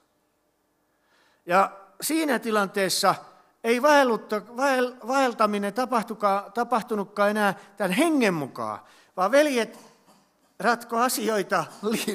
Ja 1.45 1.82
siinä 2.01 2.39
tilanteessa 2.39 3.15
ei 3.63 3.81
vaeltaminen 5.07 5.73
tapahtunutkaan 6.53 7.29
enää 7.29 7.53
tämän 7.77 7.91
hengen 7.91 8.33
mukaan, 8.33 8.79
vaan 9.17 9.31
veljet 9.31 9.79
ratko 10.59 10.97
asioita 10.97 11.65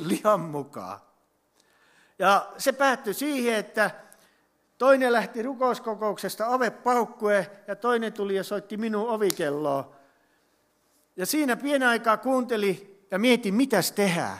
lihan 0.00 0.40
mukaan. 0.40 1.00
Ja 2.18 2.48
se 2.58 2.72
päättyi 2.72 3.14
siihen, 3.14 3.54
että 3.54 3.90
toinen 4.78 5.12
lähti 5.12 5.42
rukouskokouksesta 5.42 6.46
ove 6.46 6.70
paukkue 6.70 7.50
ja 7.66 7.76
toinen 7.76 8.12
tuli 8.12 8.34
ja 8.34 8.44
soitti 8.44 8.76
minun 8.76 9.08
ovikelloa. 9.08 9.92
Ja 11.16 11.26
siinä 11.26 11.56
pienen 11.56 11.88
aikaa 11.88 12.16
kuunteli 12.16 13.04
ja 13.10 13.18
mietin, 13.18 13.54
mitäs 13.54 13.92
tehdään. 13.92 14.38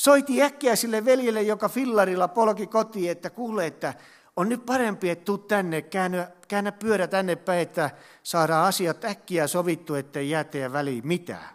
Soiti 0.00 0.42
äkkiä 0.42 0.76
sille 0.76 1.04
veljelle, 1.04 1.42
joka 1.42 1.68
fillarilla 1.68 2.28
polki 2.28 2.66
kotiin, 2.66 3.10
että 3.10 3.30
kuule, 3.30 3.66
että 3.66 3.94
on 4.36 4.48
nyt 4.48 4.66
parempi, 4.66 5.10
että 5.10 5.24
tuu 5.24 5.38
tänne, 5.38 5.82
käännä, 5.82 6.30
käännä 6.48 6.72
pyörä 6.72 7.06
tänne 7.06 7.36
päin, 7.36 7.60
että 7.60 7.90
saadaan 8.22 8.66
asiat 8.66 9.04
äkkiä 9.04 9.46
sovittu, 9.46 9.94
ettei 9.94 10.30
jää 10.30 10.44
teidän 10.44 10.72
väliin 10.72 11.06
mitään. 11.06 11.48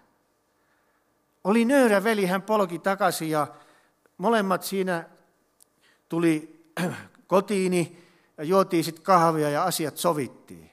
Oli 1.44 1.66
nöyrä 1.66 2.04
veli, 2.04 2.25
hän 2.25 2.42
polki 2.42 2.80
takaisin 2.80 3.30
ja 3.30 3.48
molemmat 4.18 4.64
siinä 4.64 5.04
tuli 6.10 6.66
kotiini 7.28 8.04
ja 8.38 8.44
juotiin 8.44 8.84
sitten 8.84 9.04
kahvia 9.04 9.50
ja 9.50 9.64
asiat 9.64 9.98
sovittiin. 9.98 10.72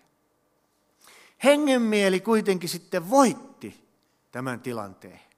Hengenmieli 1.44 2.20
kuitenkin 2.20 2.68
sitten 2.68 3.10
voitti 3.10 3.88
tämän 4.32 4.60
tilanteen. 4.60 5.31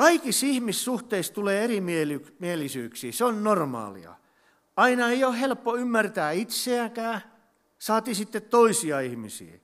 Kaikissa 0.00 0.46
ihmissuhteissa 0.46 1.32
tulee 1.32 1.64
erimielisyyksiä, 1.64 3.12
se 3.12 3.24
on 3.24 3.44
normaalia. 3.44 4.14
Aina 4.76 5.10
ei 5.10 5.24
ole 5.24 5.40
helppo 5.40 5.76
ymmärtää 5.76 6.30
itseäkään, 6.30 7.22
saati 7.78 8.14
sitten 8.14 8.42
toisia 8.42 9.00
ihmisiä. 9.00 9.54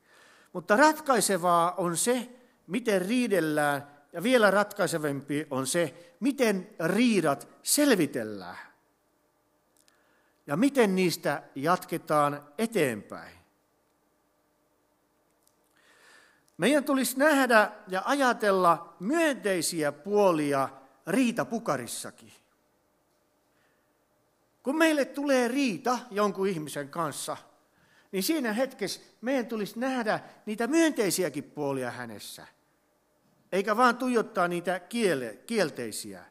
Mutta 0.53 0.77
ratkaisevaa 0.77 1.75
on 1.77 1.97
se, 1.97 2.29
miten 2.67 3.07
riidellään, 3.07 3.87
ja 4.13 4.23
vielä 4.23 4.51
ratkaisevampi 4.51 5.47
on 5.51 5.67
se, 5.67 6.15
miten 6.21 6.69
riidat 6.85 7.49
selvitellään. 7.63 8.59
Ja 10.47 10.57
miten 10.57 10.97
niistä 10.97 11.43
jatketaan 11.55 12.43
eteenpäin. 12.59 13.39
Meidän 16.59 16.85
tulisi 16.85 17.19
nähdä 17.19 17.71
ja 17.89 18.03
ajatella 18.05 18.97
myönteisiä 19.01 19.93
puolia 19.93 20.69
riitapukarissakin. 21.07 22.33
Kun 24.63 24.79
meille 24.79 25.05
tulee 25.05 25.49
riita 25.49 25.99
jonkun 26.11 26.49
ihmisen 26.49 26.89
kanssa, 26.89 27.37
niin 28.13 28.23
siinä 28.23 28.53
hetkessä 28.53 29.01
meidän 29.21 29.47
tulisi 29.47 29.79
nähdä 29.79 30.21
niitä 30.47 30.67
myönteisiäkin 30.67 31.45
puolia 31.45 31.91
hänessä, 31.91 32.47
eikä 33.53 33.77
vaan 33.77 33.97
tuijottaa 33.97 34.49
niitä 34.49 34.81
kiele, 34.81 35.39
kielteisiä. 35.47 36.25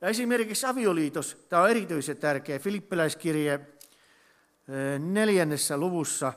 Ja 0.00 0.08
esimerkiksi 0.08 0.66
avioliitos, 0.66 1.46
tämä 1.48 1.62
on 1.62 1.70
erityisen 1.70 2.16
tärkeä, 2.16 2.58
Filippiläiskirje 2.58 3.54
eh, 3.54 5.00
neljännessä 5.00 5.76
luvussa 5.76 6.32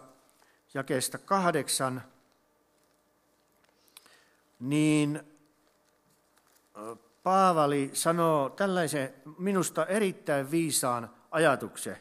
jakeesta 0.73 1.17
kahdeksan, 1.17 2.03
niin 4.59 5.21
Paavali 7.23 7.89
sanoo 7.93 8.49
tällaisen 8.49 9.13
minusta 9.37 9.85
erittäin 9.85 10.51
viisaan 10.51 11.09
ajatuksen. 11.31 11.97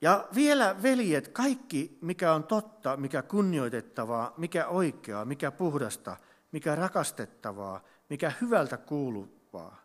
Ja 0.00 0.28
vielä 0.34 0.82
veljet, 0.82 1.28
kaikki 1.28 1.98
mikä 2.00 2.32
on 2.32 2.44
totta, 2.44 2.96
mikä 2.96 3.22
kunnioitettavaa, 3.22 4.34
mikä 4.36 4.66
oikeaa, 4.66 5.24
mikä 5.24 5.50
puhdasta, 5.50 6.16
mikä 6.52 6.74
rakastettavaa, 6.74 7.84
mikä 8.08 8.32
hyvältä 8.40 8.76
kuuluvaa. 8.76 9.82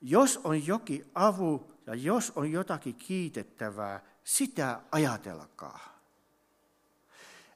Jos 0.00 0.40
on 0.44 0.66
jokin 0.66 1.10
avu 1.14 1.72
ja 1.86 1.94
jos 1.94 2.32
on 2.36 2.52
jotakin 2.52 2.94
kiitettävää, 2.94 4.00
sitä 4.24 4.80
ajatelkaa. 4.92 6.00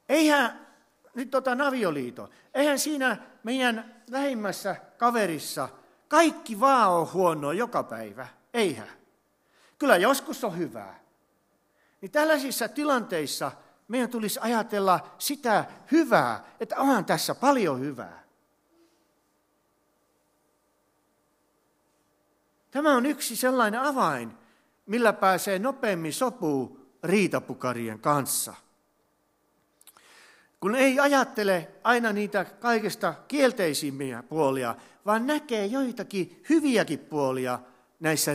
Eihän 0.09 0.70
nyt 1.15 1.31
tota 1.31 1.55
navioliito. 1.55 2.31
Eihän 2.55 2.79
siinä 2.79 3.17
meidän 3.43 4.03
lähimmässä 4.11 4.77
kaverissa 4.99 5.69
kaikki 6.09 6.61
vaan 6.61 6.91
on 6.91 7.13
huonoa 7.13 7.53
joka 7.53 7.83
päivä. 7.83 8.29
Eihän. 8.55 8.89
Kyllä 9.79 9.97
joskus 9.97 10.45
on 10.45 10.59
hyvää. 10.59 11.01
Niin 12.01 12.11
tällaisissa 12.11 12.69
tilanteissa 12.69 13.53
meidän 13.89 14.11
tulisi 14.11 14.41
ajatella 14.43 15.15
sitä 15.19 15.65
hyvää, 15.93 16.45
että 16.61 16.77
onhan 16.77 17.05
tässä 17.05 17.35
paljon 17.35 17.81
hyvää. 17.81 18.25
Tämä 22.71 22.97
on 22.97 23.07
yksi 23.07 23.37
sellainen 23.37 23.81
avain, 23.81 24.33
millä 24.87 25.13
pääsee 25.13 25.59
nopeammin 25.59 26.13
sopuun 26.13 26.87
riitapukarien 27.03 27.99
kanssa– 27.99 28.55
kun 30.61 30.75
ei 30.75 31.01
ajattele 31.01 31.69
aina 31.85 32.13
niitä 32.13 32.45
kaikista 32.45 33.15
kielteisimmiä 33.29 34.23
puolia, 34.23 34.77
vaan 35.07 35.27
näkee 35.27 35.67
joitakin 35.67 36.43
hyviäkin 36.49 36.99
puolia 36.99 37.59
näissä 38.01 38.35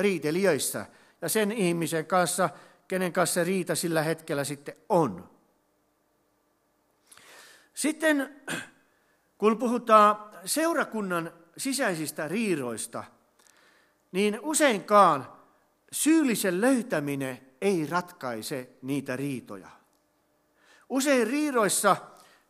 riitelijöissä 0.00 0.86
ja 1.22 1.28
sen 1.28 1.52
ihmisen 1.52 2.06
kanssa, 2.06 2.50
kenen 2.88 3.12
kanssa 3.12 3.44
riita 3.44 3.74
sillä 3.74 4.02
hetkellä 4.02 4.44
sitten 4.44 4.74
on. 4.88 5.30
Sitten 7.74 8.42
kun 9.38 9.58
puhutaan 9.58 10.16
seurakunnan 10.44 11.32
sisäisistä 11.56 12.28
riiroista, 12.28 13.04
niin 14.12 14.40
useinkaan 14.42 15.32
syyllisen 15.92 16.60
löytäminen 16.60 17.40
ei 17.60 17.86
ratkaise 17.86 18.70
niitä 18.82 19.16
riitoja. 19.16 19.81
Usein 20.92 21.26
riidoissa 21.26 21.96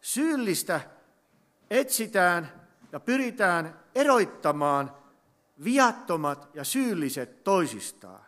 syyllistä 0.00 0.80
etsitään 1.70 2.52
ja 2.92 3.00
pyritään 3.00 3.80
eroittamaan 3.94 4.96
viattomat 5.64 6.50
ja 6.54 6.64
syylliset 6.64 7.44
toisistaan. 7.44 8.24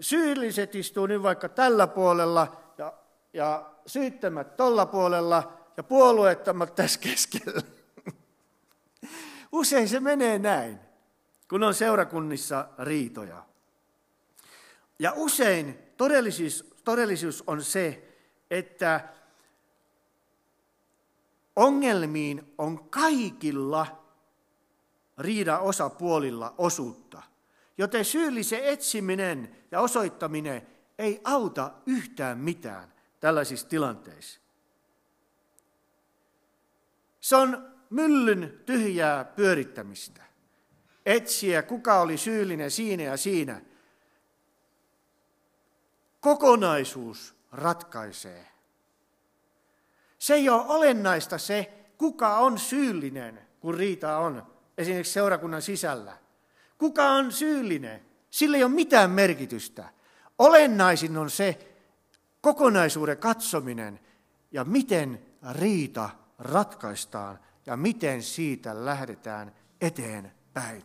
Syylliset 0.00 0.74
istuu 0.74 1.06
nyt 1.06 1.22
vaikka 1.22 1.48
tällä 1.48 1.86
puolella 1.86 2.56
ja, 2.78 2.92
ja 3.32 3.70
syyttämät 3.86 4.56
tolla 4.56 4.86
puolella 4.86 5.52
ja 5.76 5.82
puolueettomat 5.82 6.74
tässä 6.74 7.00
keskellä. 7.00 7.62
Usein 9.52 9.88
se 9.88 10.00
menee 10.00 10.38
näin, 10.38 10.78
kun 11.48 11.62
on 11.62 11.74
seurakunnissa 11.74 12.68
riitoja. 12.78 13.44
Ja 14.98 15.12
usein 15.16 15.78
todellisuus, 15.96 16.74
todellisuus 16.84 17.44
on 17.46 17.62
se, 17.62 18.08
että 18.50 19.17
Ongelmiin 21.58 22.54
on 22.58 22.88
kaikilla 22.90 24.04
riida 25.18 25.58
osapuolilla 25.58 26.54
osuutta, 26.58 27.22
joten 27.78 28.04
syyllisen 28.04 28.64
etsiminen 28.64 29.56
ja 29.70 29.80
osoittaminen 29.80 30.66
ei 30.98 31.20
auta 31.24 31.70
yhtään 31.86 32.38
mitään 32.38 32.92
tällaisissa 33.20 33.68
tilanteissa. 33.68 34.40
Se 37.20 37.36
on 37.36 37.72
myllyn 37.90 38.60
tyhjää 38.66 39.24
pyörittämistä. 39.24 40.22
Etsiä, 41.06 41.62
kuka 41.62 42.00
oli 42.00 42.18
syyllinen 42.18 42.70
siinä 42.70 43.02
ja 43.02 43.16
siinä. 43.16 43.60
Kokonaisuus 46.20 47.36
ratkaisee. 47.52 48.47
Se 50.18 50.34
ei 50.34 50.48
ole 50.48 50.64
olennaista 50.66 51.38
se, 51.38 51.84
kuka 51.98 52.38
on 52.38 52.58
syyllinen, 52.58 53.40
kun 53.60 53.74
riita 53.74 54.18
on 54.18 54.46
esimerkiksi 54.78 55.12
seurakunnan 55.12 55.62
sisällä. 55.62 56.16
Kuka 56.78 57.10
on 57.10 57.32
syyllinen? 57.32 58.04
Sillä 58.30 58.56
ei 58.56 58.64
ole 58.64 58.72
mitään 58.72 59.10
merkitystä. 59.10 59.88
Olennaisin 60.38 61.16
on 61.16 61.30
se 61.30 61.76
kokonaisuuden 62.40 63.18
katsominen 63.18 64.00
ja 64.52 64.64
miten 64.64 65.26
riita 65.52 66.10
ratkaistaan 66.38 67.38
ja 67.66 67.76
miten 67.76 68.22
siitä 68.22 68.84
lähdetään 68.84 69.52
eteenpäin. 69.80 70.82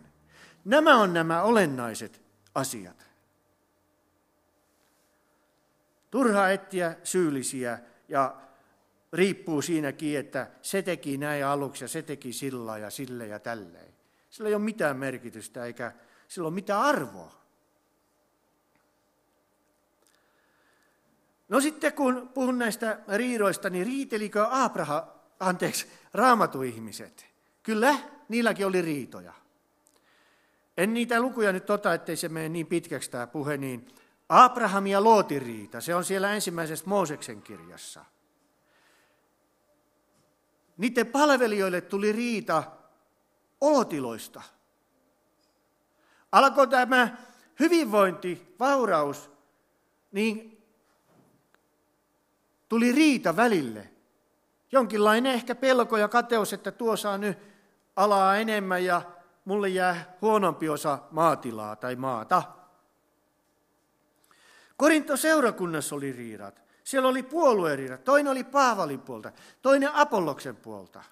Nämä 0.65 0.97
on 0.97 1.13
nämä 1.13 1.41
olennaiset 1.41 2.21
asiat. 2.55 3.07
Turha 6.11 6.49
etsiä 6.49 6.95
syyllisiä 7.03 7.79
ja 8.07 8.35
riippuu 9.13 9.61
siinäkin, 9.61 10.19
että 10.19 10.47
se 10.61 10.81
teki 10.81 11.17
näin 11.17 11.45
aluksi 11.45 11.83
ja 11.83 11.87
se 11.87 12.01
teki 12.01 12.33
sillä 12.33 12.77
ja 12.77 12.89
sille 12.89 13.27
ja 13.27 13.39
tälleen. 13.39 13.93
Sillä 14.29 14.47
ei 14.47 14.55
ole 14.55 14.63
mitään 14.63 14.97
merkitystä 14.97 15.65
eikä 15.65 15.91
sillä 16.27 16.47
ole 16.47 16.53
mitään 16.53 16.81
arvoa. 16.81 17.43
No 21.49 21.61
sitten 21.61 21.93
kun 21.93 22.29
puhun 22.33 22.57
näistä 22.57 22.99
riidoista, 23.07 23.69
niin 23.69 23.85
riitelikö 23.85 24.47
Abraham, 24.49 25.03
anteeksi, 25.39 25.87
raamatuihmiset? 26.13 27.25
Kyllä, 27.63 27.97
niilläkin 28.29 28.67
oli 28.67 28.81
riitoja. 28.81 29.33
En 30.77 30.93
niitä 30.93 31.21
lukuja 31.21 31.51
nyt 31.51 31.65
tota, 31.65 31.93
ettei 31.93 32.15
se 32.15 32.29
mene 32.29 32.49
niin 32.49 32.67
pitkäksi 32.67 33.11
tämä 33.11 33.27
puhe, 33.27 33.57
niin 33.57 33.87
Abraham 34.29 34.87
ja 34.87 35.03
Lootin 35.03 35.41
riita, 35.41 35.81
se 35.81 35.95
on 35.95 36.03
siellä 36.03 36.33
ensimmäisessä 36.33 36.85
Mooseksen 36.87 37.41
kirjassa. 37.41 38.05
Niiden 40.83 41.07
palvelijoille 41.07 41.81
tuli 41.81 42.11
riita 42.11 42.63
olotiloista. 43.61 44.41
Alkoi 46.31 46.67
tämä 46.67 47.17
hyvinvointi, 47.59 48.55
vauraus, 48.59 49.31
niin 50.11 50.63
tuli 52.69 52.91
riita 52.91 53.35
välille. 53.35 53.89
Jonkinlainen 54.71 55.33
ehkä 55.33 55.55
pelko 55.55 55.97
ja 55.97 56.07
kateus, 56.07 56.53
että 56.53 56.71
tuo 56.71 56.97
saa 56.97 57.17
nyt 57.17 57.37
alaa 57.95 58.37
enemmän 58.37 58.85
ja 58.85 59.01
mulle 59.45 59.69
jää 59.69 60.17
huonompi 60.21 60.69
osa 60.69 60.99
maatilaa 61.11 61.75
tai 61.75 61.95
maata. 61.95 62.43
Korinto 64.77 65.17
seurakunnassa 65.17 65.95
oli 65.95 66.11
riidat. 66.11 66.62
Siellä 66.83 67.09
oli 67.09 67.23
puolueriidat. 67.23 68.03
Toinen 68.03 68.31
oli 68.31 68.43
Paavalin 68.43 69.01
puolta, 69.01 69.31
toinen 69.61 69.95
Apolloksen 69.95 70.55
puolta. 70.55 71.03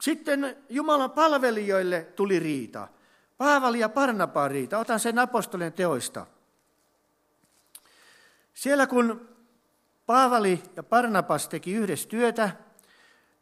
Sitten 0.00 0.56
Jumalan 0.68 1.10
palvelijoille 1.10 2.02
tuli 2.16 2.38
riita. 2.38 2.88
Paavali 3.38 3.78
ja 3.78 3.88
Parnapaan 3.88 4.50
riita. 4.50 4.78
Otan 4.78 5.00
sen 5.00 5.18
apostolien 5.18 5.72
teoista. 5.72 6.26
Siellä 8.54 8.86
kun 8.86 9.28
Paavali 10.06 10.62
ja 10.76 10.82
Parnapas 10.82 11.48
teki 11.48 11.72
yhdessä 11.72 12.08
työtä, 12.08 12.50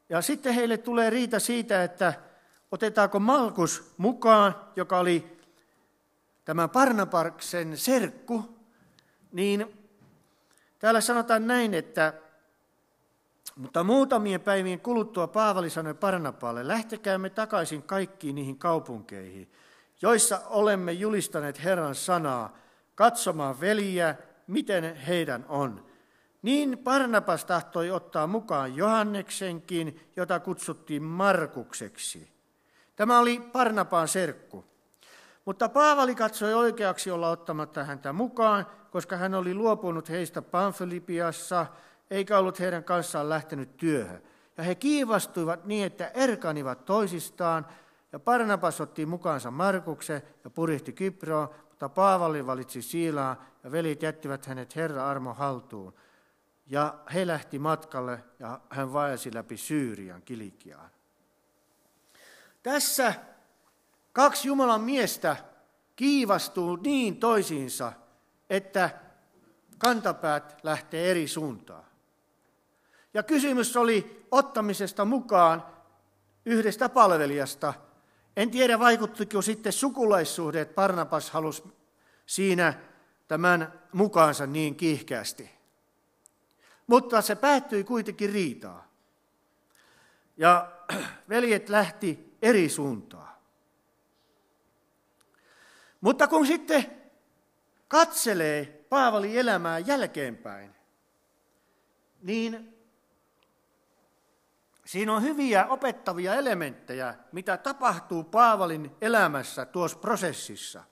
ja 0.09 0.23
sitten 0.23 0.55
heille 0.55 0.79
tulee 0.79 1.11
riita 1.11 1.41
siitä, 1.41 1.85
että 1.85 2.15
otetaanko 2.73 3.19
Malkus 3.19 3.95
mukaan, 3.97 4.55
joka 4.77 4.99
oli 4.99 5.39
tämän 6.45 6.71
Parnapaksen 6.71 7.79
serkku, 7.79 8.59
niin 9.33 9.79
täällä 10.79 11.01
sanotaan 11.01 11.47
näin, 11.47 11.75
että 11.75 12.15
mutta 13.57 13.85
muutamien 13.85 14.41
päivien 14.41 14.81
kuluttua 14.81 15.27
Paavali 15.27 15.71
sanoi 15.71 15.95
Parnapaalle, 15.95 16.69
lähtekäämme 16.69 17.31
takaisin 17.31 17.83
kaikkiin 17.83 18.35
niihin 18.35 18.59
kaupunkeihin, 18.59 19.53
joissa 20.03 20.41
olemme 20.47 20.93
julistaneet 20.93 21.65
Herran 21.65 21.95
sanaa, 21.95 22.57
katsomaan 22.95 23.61
veliä, 23.61 24.15
miten 24.47 24.97
heidän 24.97 25.45
on. 25.49 25.87
Niin 26.43 26.79
Parnapas 26.79 27.45
tahtoi 27.45 27.91
ottaa 27.91 28.27
mukaan 28.27 28.77
Johanneksenkin, 28.77 30.01
jota 30.17 30.41
kutsuttiin 30.41 31.03
Markukseksi. 31.03 32.33
Tämä 32.97 33.19
oli 33.19 33.41
Parnapaan 33.53 34.09
serkku. 34.09 34.72
Mutta 35.45 35.69
Paavali 35.69 36.15
katsoi 36.15 36.55
oikeaksi 36.55 37.11
olla 37.11 37.31
ottamatta 37.31 37.85
häntä 37.85 38.13
mukaan, 38.13 38.67
koska 38.91 39.17
hän 39.17 39.35
oli 39.35 39.55
luopunut 39.55 40.09
heistä 40.09 40.43
Pamfilipiassa, 40.43 41.67
eikä 42.11 42.39
ollut 42.39 42.61
heidän 42.61 42.85
kanssaan 42.85 43.29
lähtenyt 43.29 43.77
työhön. 43.77 44.23
Ja 44.57 44.65
he 44.65 44.75
kiivastuivat 44.75 45.65
niin, 45.65 45.87
että 45.87 46.09
erkanivat 46.15 46.85
toisistaan, 46.85 47.67
ja 48.13 48.19
Parnapas 48.19 48.81
otti 48.81 49.07
mukaansa 49.07 49.51
Markuksen 49.51 50.23
ja 50.45 50.51
purihti 50.51 50.93
Kyproon, 50.93 51.49
mutta 51.69 51.89
Paavali 51.89 52.47
valitsi 52.47 52.83
Siilaa, 52.83 53.45
ja 53.65 53.73
velit 53.73 54.03
jättivät 54.03 54.47
hänet 54.47 54.77
Herra 54.77 55.09
armo 55.09 55.35
haltuun. 55.35 55.95
Ja 56.67 56.95
he 57.15 57.27
lähti 57.27 57.59
matkalle, 57.59 58.25
ja 58.39 58.61
hän 58.71 58.93
vaelsi 58.93 59.35
läpi 59.35 59.57
Syyrian 59.57 60.23
Kilikiaan. 60.23 60.91
Tässä 62.63 63.15
kaksi 64.13 64.49
Jumalan 64.49 64.81
miestä 64.81 65.37
kiivastuu 65.97 66.77
niin 66.77 67.17
toisiinsa, 67.17 67.93
että 68.51 68.91
kantapäät 69.79 70.57
lähtee 70.63 71.11
eri 71.11 71.29
suuntaan. 71.29 71.85
Ja 73.15 73.23
kysymys 73.23 73.77
oli 73.77 74.27
ottamisesta 74.31 75.05
mukaan 75.05 75.67
yhdestä 76.45 76.89
palvelijasta. 76.89 77.75
En 78.37 78.51
tiedä, 78.51 78.79
vaikuttiko 78.79 79.43
sitten 79.43 79.73
sukulaissuhde, 79.73 80.61
että 80.61 80.75
Barnabas 80.75 81.31
halusi 81.31 81.63
siinä 82.27 82.75
tämän 83.29 83.81
mukaansa 83.93 84.47
niin 84.47 84.77
kiihkeästi. 84.77 85.51
Mutta 86.87 87.23
se 87.23 87.35
päättyi 87.35 87.85
kuitenkin 87.85 88.31
riitaa. 88.31 88.87
Ja 90.37 90.73
veljet 91.29 91.69
lähti 91.69 92.37
eri 92.43 92.69
suuntaan. 92.69 93.32
Mutta 96.03 96.29
kun 96.29 96.47
sitten 96.47 97.03
katselee 97.89 98.85
Paavalin 98.89 99.39
elämää 99.39 99.79
jälkeenpäin, 99.79 100.75
niin 102.23 102.79
siinä 104.85 105.15
on 105.15 105.23
hyviä 105.23 105.67
opettavia 105.67 106.35
elementtejä, 106.35 107.15
mitä 107.33 107.57
tapahtuu 107.57 108.25
Paavalin 108.25 108.91
elämässä 109.01 109.65
tuossa 109.65 109.99
prosessissa. 109.99 110.85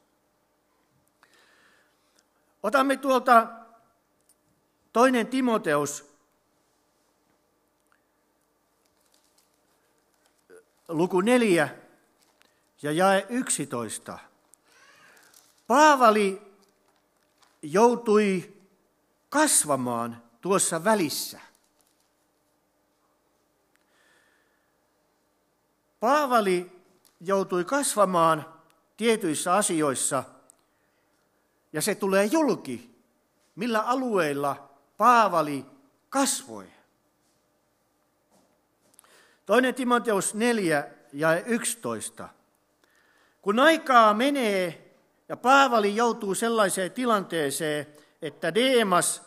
Otamme 2.62 2.96
tuolta 2.96 3.46
toinen 4.92 5.27
Timoteus, 5.27 6.16
luku 10.88 11.20
4 11.20 11.68
ja 12.83 12.92
jae 12.92 13.27
11. 13.29 14.29
Paavali 15.70 16.42
joutui 17.62 18.56
kasvamaan 19.28 20.22
tuossa 20.40 20.85
välissä. 20.85 21.40
Paavali 26.00 26.83
joutui 27.20 27.64
kasvamaan 27.64 28.54
tietyissä 28.96 29.54
asioissa, 29.54 30.24
ja 31.72 31.83
se 31.83 31.94
tulee 31.94 32.24
julki, 32.24 32.90
millä 33.56 33.80
alueilla 33.80 34.70
Paavali 34.96 35.66
kasvoi. 36.09 36.66
Toinen 39.46 39.74
Timoteus 39.74 40.35
4 40.35 40.85
ja 41.12 41.40
11. 41.40 42.28
Kun 43.42 43.59
aikaa 43.59 44.14
menee 44.14 44.89
ja 45.30 45.36
Paavali 45.36 45.96
joutuu 45.96 46.34
sellaiseen 46.34 46.92
tilanteeseen, 46.92 47.86
että 48.22 48.54
Deemas 48.54 49.22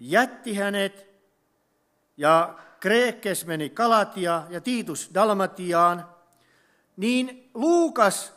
jätti 0.00 0.54
hänet 0.54 1.06
ja 2.16 2.58
Kreekes 2.80 3.46
meni 3.46 3.70
Kalatia 3.70 4.42
ja 4.50 4.60
Tiitus 4.60 5.10
Dalmatiaan, 5.14 6.08
niin 6.96 7.50
Luukas, 7.54 8.32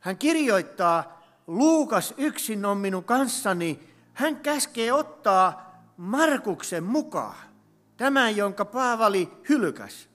hän 0.00 0.18
kirjoittaa, 0.18 1.22
Luukas 1.46 2.14
yksin 2.16 2.64
on 2.64 2.78
minun 2.78 3.04
kanssani, 3.04 3.80
hän 4.12 4.36
käskee 4.36 4.92
ottaa 4.92 5.80
Markuksen 5.96 6.84
mukaan, 6.84 7.36
tämän 7.96 8.36
jonka 8.36 8.64
Paavali 8.64 9.28
hylkäs. 9.48 10.08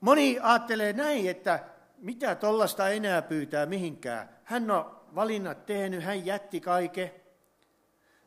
Moni 0.00 0.38
ajattelee 0.42 0.92
näin, 0.92 1.30
että 1.30 1.71
mitä 2.02 2.34
tollasta 2.34 2.88
enää 2.88 3.22
pyytää 3.22 3.66
mihinkään. 3.66 4.28
Hän 4.44 4.70
on 4.70 4.96
valinnat 5.14 5.66
tehnyt, 5.66 6.04
hän 6.04 6.26
jätti 6.26 6.60
kaiken. 6.60 7.10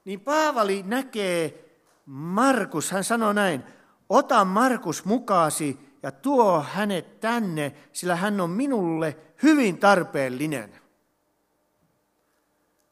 Niin 0.05 0.19
Paavali 0.19 0.83
näkee 0.83 1.65
Markus, 2.05 2.91
hän 2.91 3.03
sanoi 3.03 3.33
näin, 3.33 3.63
ota 4.09 4.45
Markus 4.45 5.05
mukaasi 5.05 5.79
ja 6.03 6.11
tuo 6.11 6.61
hänet 6.61 7.19
tänne, 7.19 7.75
sillä 7.93 8.15
hän 8.15 8.41
on 8.41 8.49
minulle 8.49 9.17
hyvin 9.43 9.77
tarpeellinen. 9.77 10.79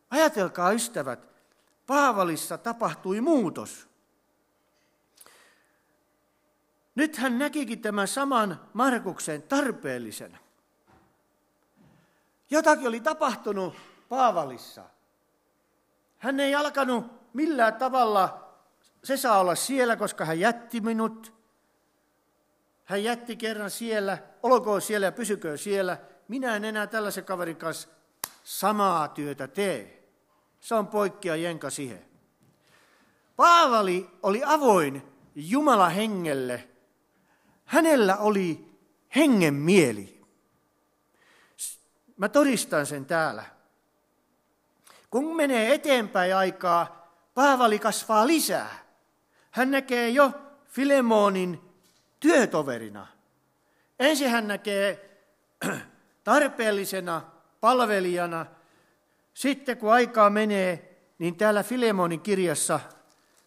Ajatelkaa 0.09 0.71
ystävät, 0.71 1.19
Paavalissa 1.87 2.57
tapahtui 2.57 3.21
muutos. 3.21 3.87
Nyt 6.95 7.17
hän 7.17 7.39
näkikin 7.39 7.81
tämän 7.81 8.07
saman 8.07 8.61
Markuksen 8.73 9.41
tarpeellisena. 9.41 10.42
Jotakin 12.53 12.87
oli 12.87 12.99
tapahtunut 12.99 13.75
Paavalissa. 14.09 14.83
Hän 16.17 16.39
ei 16.39 16.55
alkanut 16.55 17.05
millään 17.33 17.73
tavalla, 17.73 18.49
se 19.03 19.17
saa 19.17 19.39
olla 19.39 19.55
siellä, 19.55 19.95
koska 19.95 20.25
hän 20.25 20.39
jätti 20.39 20.81
minut. 20.81 21.33
Hän 22.83 23.03
jätti 23.03 23.35
kerran 23.35 23.71
siellä, 23.71 24.17
olkoon 24.43 24.81
siellä 24.81 25.05
ja 25.05 25.11
pysyköön 25.11 25.57
siellä. 25.57 25.97
Minä 26.27 26.55
en 26.55 26.65
enää 26.65 26.87
tällaisen 26.87 27.25
kaverin 27.25 27.55
kanssa 27.55 27.87
samaa 28.43 29.07
työtä 29.07 29.47
tee. 29.47 30.09
Se 30.59 30.75
on 30.75 30.87
poikkea 30.87 31.35
jenka 31.35 31.69
siihen. 31.69 32.05
Paavali 33.35 34.09
oli 34.23 34.41
avoin 34.45 35.01
Jumala 35.35 35.89
hengelle. 35.89 36.67
Hänellä 37.65 38.17
oli 38.17 38.77
hengen 39.15 39.53
mieli. 39.53 40.12
Mä 42.23 42.29
todistan 42.29 42.85
sen 42.85 43.05
täällä. 43.05 43.43
Kun 45.09 45.35
menee 45.35 45.73
eteenpäin 45.73 46.35
aikaa, 46.35 47.11
Paavali 47.33 47.79
kasvaa 47.79 48.27
lisää. 48.27 48.85
Hän 49.51 49.71
näkee 49.71 50.09
jo 50.09 50.31
Filemonin 50.67 51.61
työtoverina. 52.19 53.07
Ensin 53.99 54.29
hän 54.29 54.47
näkee 54.47 55.19
tarpeellisena 56.23 57.21
palvelijana. 57.61 58.45
Sitten 59.33 59.77
kun 59.77 59.93
aikaa 59.93 60.29
menee, 60.29 60.99
niin 61.19 61.35
täällä 61.35 61.63
Filemonin 61.63 62.21
kirjassa, 62.21 62.79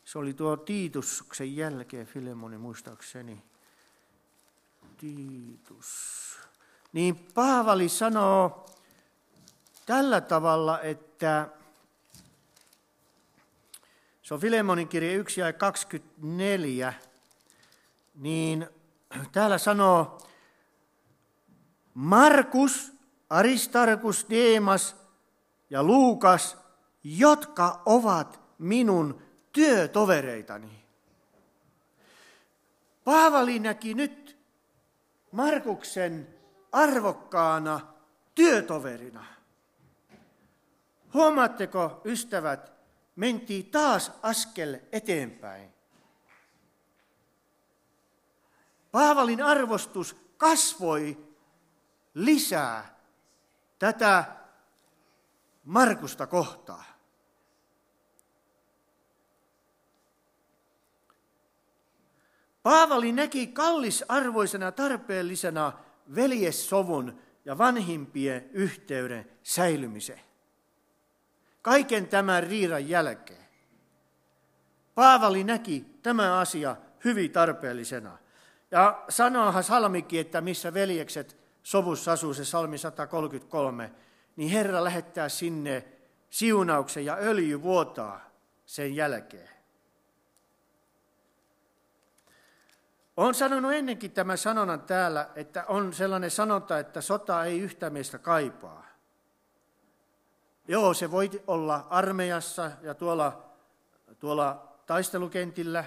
se 0.05 0.19
oli 0.19 0.35
tuo 0.35 0.57
Tiituksen 0.57 1.57
jälkeen, 1.57 2.07
Filemoni 2.07 2.59
muistaakseni, 2.59 3.43
Tiitus. 4.97 6.26
Niin 6.92 7.16
Paavali 7.35 7.88
sanoo 7.88 8.66
tällä 9.87 10.20
tavalla, 10.20 10.81
että 10.81 11.49
se 14.22 14.35
on 14.35 14.40
Filemonin 14.40 14.88
kirja 14.88 15.16
1 15.16 15.40
ja 15.40 15.53
24, 15.53 16.94
niin 18.14 18.68
täällä 19.33 19.59
sanoo 19.59 20.18
Markus, 21.94 22.92
Aristarkus, 23.31 24.27
Deemas 24.31 24.96
ja 25.70 25.83
Luukas, 25.83 26.57
jotka 27.05 27.83
ovat 27.87 28.40
minun 28.59 29.22
työtovereitani. 29.53 30.87
Paavali 33.05 33.59
näki 33.59 33.94
nyt 33.94 34.38
Markuksen 35.33 36.36
arvokkaana 36.77 37.81
työtoverina. 38.35 39.25
Huomaatteko, 41.15 42.01
ystävät, 42.05 42.73
mentiin 43.17 43.71
taas 43.71 44.12
askel 44.23 44.79
eteenpäin. 44.93 45.75
Paavalin 48.93 49.43
arvostus 49.43 50.17
kasvoi 50.37 51.27
lisää 52.15 52.97
tätä 53.79 54.25
Markusta 55.65 56.27
kohtaa. 56.27 56.85
Paavali 62.62 63.12
näki 63.12 63.47
kallisarvoisena 63.47 64.73
tarpeellisena 64.73 65.86
veljessovun 66.14 67.19
ja 67.45 67.59
vanhimpien 67.59 68.51
yhteyden 68.53 69.31
säilymisen. 69.42 70.21
Kaiken 71.62 72.09
tämän 72.09 72.42
riiran 72.42 72.88
jälkeen. 72.88 73.47
Paavali 74.95 75.45
näki 75.45 75.87
tämän 76.03 76.33
asia 76.33 76.77
hyvin 77.05 77.31
tarpeellisena. 77.31 78.19
Ja 78.71 79.05
sanoahan 79.09 79.64
salmikin, 79.64 80.21
että 80.21 80.40
missä 80.40 80.75
veljekset 80.75 81.37
sovussa 81.62 82.12
asuu, 82.12 82.35
se 82.35 82.45
salmi 82.45 82.79
133, 82.79 83.92
niin 84.37 84.51
Herra 84.51 84.85
lähettää 84.85 85.29
sinne 85.29 85.85
siunauksen 86.31 87.05
ja 87.05 87.16
öljy 87.21 87.62
vuotaa 87.62 88.31
sen 88.66 88.97
jälkeen. 88.97 89.56
Olen 93.17 93.35
sanonut 93.35 93.73
ennenkin 93.73 94.11
tämän 94.11 94.39
sanonnan 94.39 94.81
täällä, 94.81 95.29
että 95.35 95.65
on 95.69 95.93
sellainen 95.93 96.31
sanonta, 96.31 96.79
että 96.79 97.01
sota 97.01 97.45
ei 97.45 97.61
yhtä 97.61 97.91
meistä 97.91 98.19
kaipaa. 98.19 98.87
Joo, 100.69 100.95
se 100.95 101.11
voi 101.11 101.31
olla 101.47 101.87
armeijassa 101.91 102.71
ja 102.83 102.95
tuolla, 102.95 103.51
tuolla 104.19 104.73
taistelukentillä, 104.87 105.85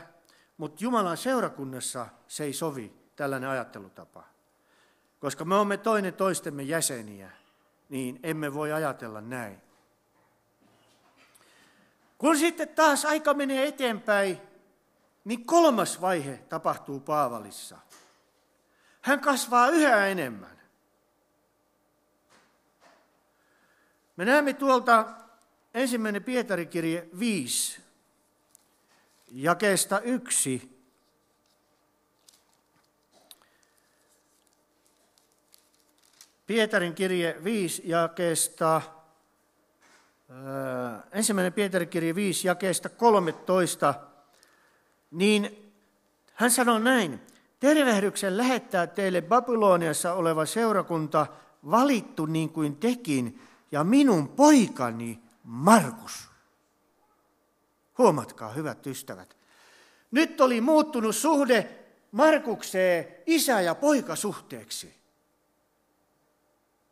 mutta 0.57 0.83
Jumalan 0.83 1.17
seurakunnassa 1.17 2.07
se 2.27 2.43
ei 2.43 2.53
sovi 2.53 2.93
tällainen 3.15 3.49
ajattelutapa. 3.49 4.23
Koska 5.19 5.45
me 5.45 5.55
olemme 5.55 5.77
toinen 5.77 6.13
toistemme 6.13 6.63
jäseniä, 6.63 7.31
niin 7.89 8.19
emme 8.23 8.53
voi 8.53 8.71
ajatella 8.71 9.21
näin. 9.21 9.61
Kun 12.17 12.37
sitten 12.37 12.69
taas 12.69 13.05
aika 13.05 13.33
menee 13.33 13.67
eteenpäin, 13.67 14.48
niin 15.29 15.45
kolmas 15.45 16.01
vaihe 16.01 16.37
tapahtuu 16.37 16.99
Paavalissa. 16.99 17.77
Hän 19.01 19.19
kasvaa 19.19 19.69
yhä 19.69 20.07
enemmän. 20.07 20.61
Me 24.15 24.25
näemme 24.25 24.53
tuolta 24.53 25.05
ensimmäinen 25.73 26.23
Pietarikirje 26.23 27.09
5, 27.19 27.81
jakeesta 29.31 29.99
1. 29.99 30.79
Pietarin 36.47 36.95
kirje 36.95 37.43
5 37.43 37.81
jakeesta, 37.85 38.81
ensimmäinen 41.11 41.53
Pietarin 41.53 41.89
kirje 41.89 42.15
5 42.15 42.47
jakeesta 42.47 42.89
13 42.89 44.08
niin 45.11 45.73
hän 46.33 46.51
sanoi 46.51 46.79
näin, 46.79 47.19
tervehdyksen 47.59 48.37
lähettää 48.37 48.87
teille 48.87 49.21
Babyloniassa 49.21 50.13
oleva 50.13 50.45
seurakunta, 50.45 51.27
valittu 51.71 52.25
niin 52.25 52.49
kuin 52.49 52.75
tekin, 52.75 53.41
ja 53.71 53.83
minun 53.83 54.27
poikani 54.27 55.19
Markus. 55.43 56.29
Huomatkaa, 57.97 58.51
hyvät 58.51 58.87
ystävät. 58.87 59.37
Nyt 60.11 60.41
oli 60.41 60.61
muuttunut 60.61 61.15
suhde 61.15 61.79
Markukseen 62.11 63.07
isä- 63.25 63.61
ja 63.61 63.75
poikasuhteeksi. 63.75 64.99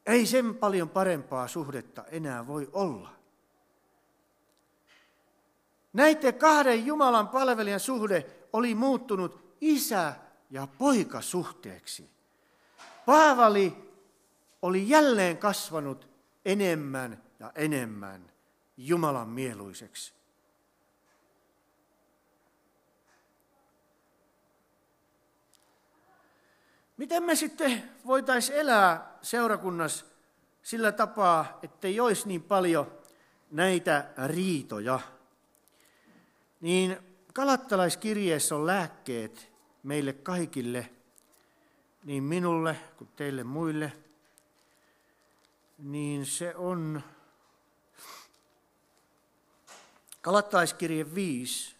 Ei 0.05 0.25
sen 0.25 0.55
paljon 0.55 0.89
parempaa 0.89 1.47
suhdetta 1.47 2.03
enää 2.11 2.47
voi 2.47 2.69
olla. 2.73 3.16
Näiden 5.97 6.35
kahden 6.35 6.85
Jumalan 6.85 7.27
palvelijan 7.27 7.79
suhde 7.79 8.25
oli 8.53 8.75
muuttunut 8.75 9.57
isä- 9.61 10.13
ja 10.49 10.67
poikasuhteeksi. 10.77 12.09
Paavali 13.05 13.91
oli 14.61 14.89
jälleen 14.89 15.37
kasvanut 15.37 16.09
enemmän 16.45 17.23
ja 17.39 17.51
enemmän 17.55 18.31
Jumalan 18.77 19.29
mieluiseksi. 19.29 20.13
Miten 26.97 27.23
me 27.23 27.35
sitten 27.35 27.83
voitaisiin 28.05 28.59
elää 28.59 29.17
seurakunnassa 29.21 30.05
sillä 30.61 30.91
tapaa, 30.91 31.59
ettei 31.63 31.99
olisi 31.99 32.27
niin 32.27 32.43
paljon 32.43 32.91
näitä 33.51 34.09
riitoja? 34.27 34.99
Niin 36.61 36.97
kalattalaiskirjeessä 37.33 38.55
on 38.55 38.67
lääkkeet 38.67 39.51
meille 39.83 40.13
kaikille, 40.13 40.89
niin 42.03 42.23
minulle 42.23 42.75
kuin 42.97 43.09
teille 43.15 43.43
muille, 43.43 43.93
niin 45.77 46.25
se 46.25 46.55
on 46.55 47.03
Kalattalaiskirje 50.21 51.15
5, 51.15 51.75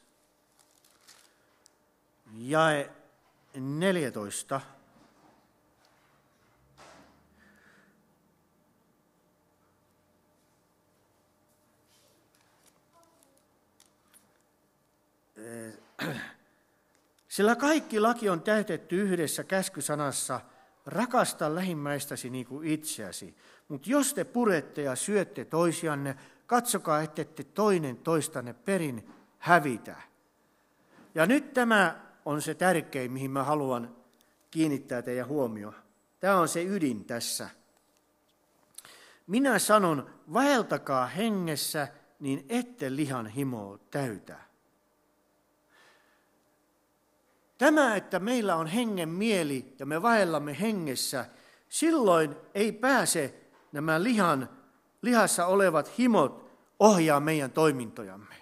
jae 2.34 2.92
14. 3.54 4.62
Sillä 17.28 17.56
kaikki 17.56 18.00
laki 18.00 18.30
on 18.30 18.42
täytetty 18.42 19.02
yhdessä 19.02 19.44
käskysanassa, 19.44 20.42
rakasta 20.86 21.56
lähimmäistäsi 21.56 22.30
niin 22.30 22.46
kuin 22.46 22.68
itseäsi. 22.68 23.36
Mutta 23.68 23.90
jos 23.90 24.14
te 24.14 24.24
purette 24.24 24.82
ja 24.82 24.96
syötte 24.96 25.46
toisianne, 25.46 26.16
katsokaa, 26.46 27.02
ettette 27.02 27.44
toinen 27.44 27.98
toistanne 27.98 28.54
perin 28.54 29.10
hävitä. 29.40 29.96
Ja 31.16 31.26
nyt 31.26 31.54
tämä 31.54 32.02
on 32.26 32.42
se 32.42 32.54
tärkein, 32.54 33.12
mihin 33.12 33.32
mä 33.32 33.44
haluan 33.44 33.96
kiinnittää 34.52 35.02
teidän 35.02 35.28
huomioon. 35.28 35.76
Tämä 36.20 36.40
on 36.40 36.48
se 36.48 36.64
ydin 36.64 37.06
tässä. 37.06 37.50
Minä 39.28 39.60
sanon, 39.60 40.10
vaeltakaa 40.34 41.08
hengessä, 41.08 41.88
niin 42.20 42.46
ette 42.50 42.96
lihan 42.96 43.28
himoa 43.28 43.80
täytä. 43.92 44.47
Tämä, 47.58 47.96
että 47.96 48.20
meillä 48.20 48.56
on 48.56 48.68
hengen 48.68 49.10
mieli 49.10 49.76
ja 49.80 49.86
me 49.86 50.02
vaellamme 50.02 50.60
hengessä, 50.60 51.26
silloin 51.70 52.36
ei 52.54 52.72
pääse 52.72 53.42
nämä 53.72 54.04
lihan, 54.04 54.50
lihassa 55.02 55.46
olevat 55.46 55.98
himot 55.98 56.52
ohjaa 56.80 57.20
meidän 57.20 57.52
toimintojamme. 57.52 58.36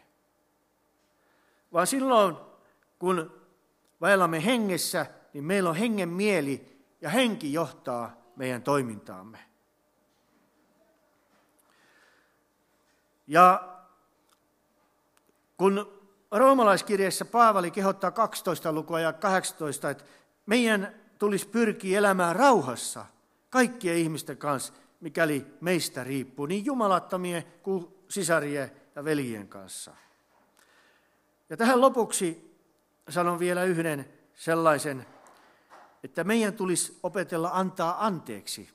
Vaan 1.74 1.88
silloin, 1.88 2.36
kun 3.00 3.42
vaellamme 4.02 4.46
hengessä, 4.46 5.06
niin 5.34 5.44
meillä 5.44 5.70
on 5.70 5.76
hengen 5.76 6.10
mieli 6.10 6.86
ja 7.02 7.10
henki 7.10 7.54
johtaa 7.54 8.16
meidän 8.36 8.64
toimintaamme. 8.64 9.40
Ja 13.28 13.76
kun 15.58 15.95
roomalaiskirjeessä 16.40 17.26
Paavali 17.26 17.72
kehottaa 17.72 18.12
12 18.12 18.72
lukua 18.72 19.00
ja 19.00 19.14
18, 19.14 19.90
että 19.90 20.04
meidän 20.46 20.96
tulisi 21.20 21.48
pyrkiä 21.48 21.98
elämään 21.98 22.36
rauhassa 22.36 23.06
kaikkien 23.50 23.98
ihmisten 23.98 24.38
kanssa, 24.38 24.74
mikäli 25.00 25.46
meistä 25.62 26.04
riippuu, 26.04 26.46
niin 26.46 26.66
jumalattomien 26.66 27.44
kuin 27.64 27.88
sisarien 28.10 28.72
ja 28.96 29.04
veljien 29.04 29.48
kanssa. 29.48 29.92
Ja 31.50 31.58
tähän 31.58 31.82
lopuksi 31.82 32.58
sanon 33.10 33.40
vielä 33.40 33.64
yhden 33.64 34.06
sellaisen, 34.34 35.06
että 36.04 36.24
meidän 36.24 36.54
tulisi 36.54 37.00
opetella 37.04 37.50
antaa 37.54 38.06
anteeksi. 38.06 38.70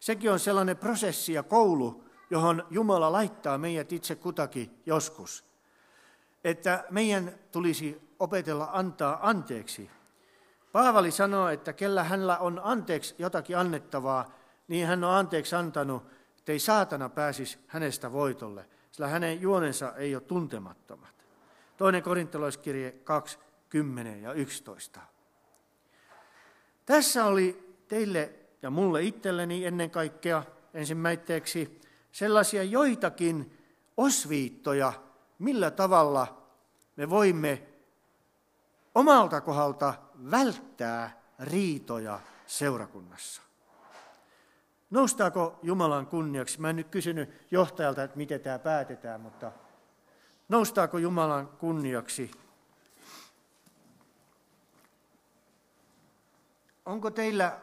Sekin 0.00 0.32
on 0.32 0.38
sellainen 0.38 0.76
prosessi 0.76 1.32
ja 1.32 1.42
koulu, 1.42 2.04
johon 2.30 2.66
Jumala 2.70 3.12
laittaa 3.12 3.58
meidät 3.58 3.92
itse 3.92 4.14
kutakin 4.14 4.82
joskus. 4.86 5.53
Että 6.44 6.84
meidän 6.90 7.34
tulisi 7.52 8.02
opetella 8.18 8.68
antaa 8.72 9.18
anteeksi. 9.28 9.90
Paavali 10.72 11.10
sanoo, 11.10 11.48
että 11.48 11.72
kellä 11.72 12.04
hänellä 12.04 12.38
on 12.38 12.60
anteeksi 12.64 13.14
jotakin 13.18 13.58
annettavaa, 13.58 14.30
niin 14.68 14.86
hän 14.86 15.04
on 15.04 15.14
anteeksi 15.14 15.56
antanut, 15.56 16.02
ettei 16.38 16.58
saatana 16.58 17.08
pääsisi 17.08 17.58
hänestä 17.66 18.12
voitolle, 18.12 18.66
sillä 18.92 19.08
hänen 19.08 19.40
juonensa 19.40 19.92
ei 19.96 20.14
ole 20.14 20.22
tuntemattomat. 20.22 21.14
Toinen 21.76 22.02
korintolaiskirje 22.02 22.92
2, 22.92 23.38
10 23.68 24.22
ja 24.22 24.32
11. 24.32 25.00
Tässä 26.86 27.24
oli 27.24 27.76
teille 27.88 28.32
ja 28.62 28.70
mulle 28.70 29.02
itselleni 29.02 29.64
ennen 29.64 29.90
kaikkea 29.90 30.42
ensimmäiseksi 30.74 31.80
sellaisia 32.12 32.62
joitakin 32.62 33.58
osviittoja, 33.96 34.92
millä 35.38 35.70
tavalla 35.70 36.42
me 36.96 37.10
voimme 37.10 37.62
omalta 38.94 39.40
kohdalta 39.40 39.94
välttää 40.30 41.22
riitoja 41.38 42.20
seurakunnassa. 42.46 43.42
Noustaako 44.90 45.58
Jumalan 45.62 46.06
kunniaksi? 46.06 46.60
Mä 46.60 46.70
en 46.70 46.76
nyt 46.76 46.88
kysynyt 46.88 47.30
johtajalta, 47.50 48.02
että 48.02 48.16
miten 48.16 48.40
tämä 48.40 48.58
päätetään, 48.58 49.20
mutta 49.20 49.52
noustaako 50.48 50.98
Jumalan 50.98 51.48
kunniaksi? 51.48 52.30
Onko 56.86 57.10
teillä 57.10 57.60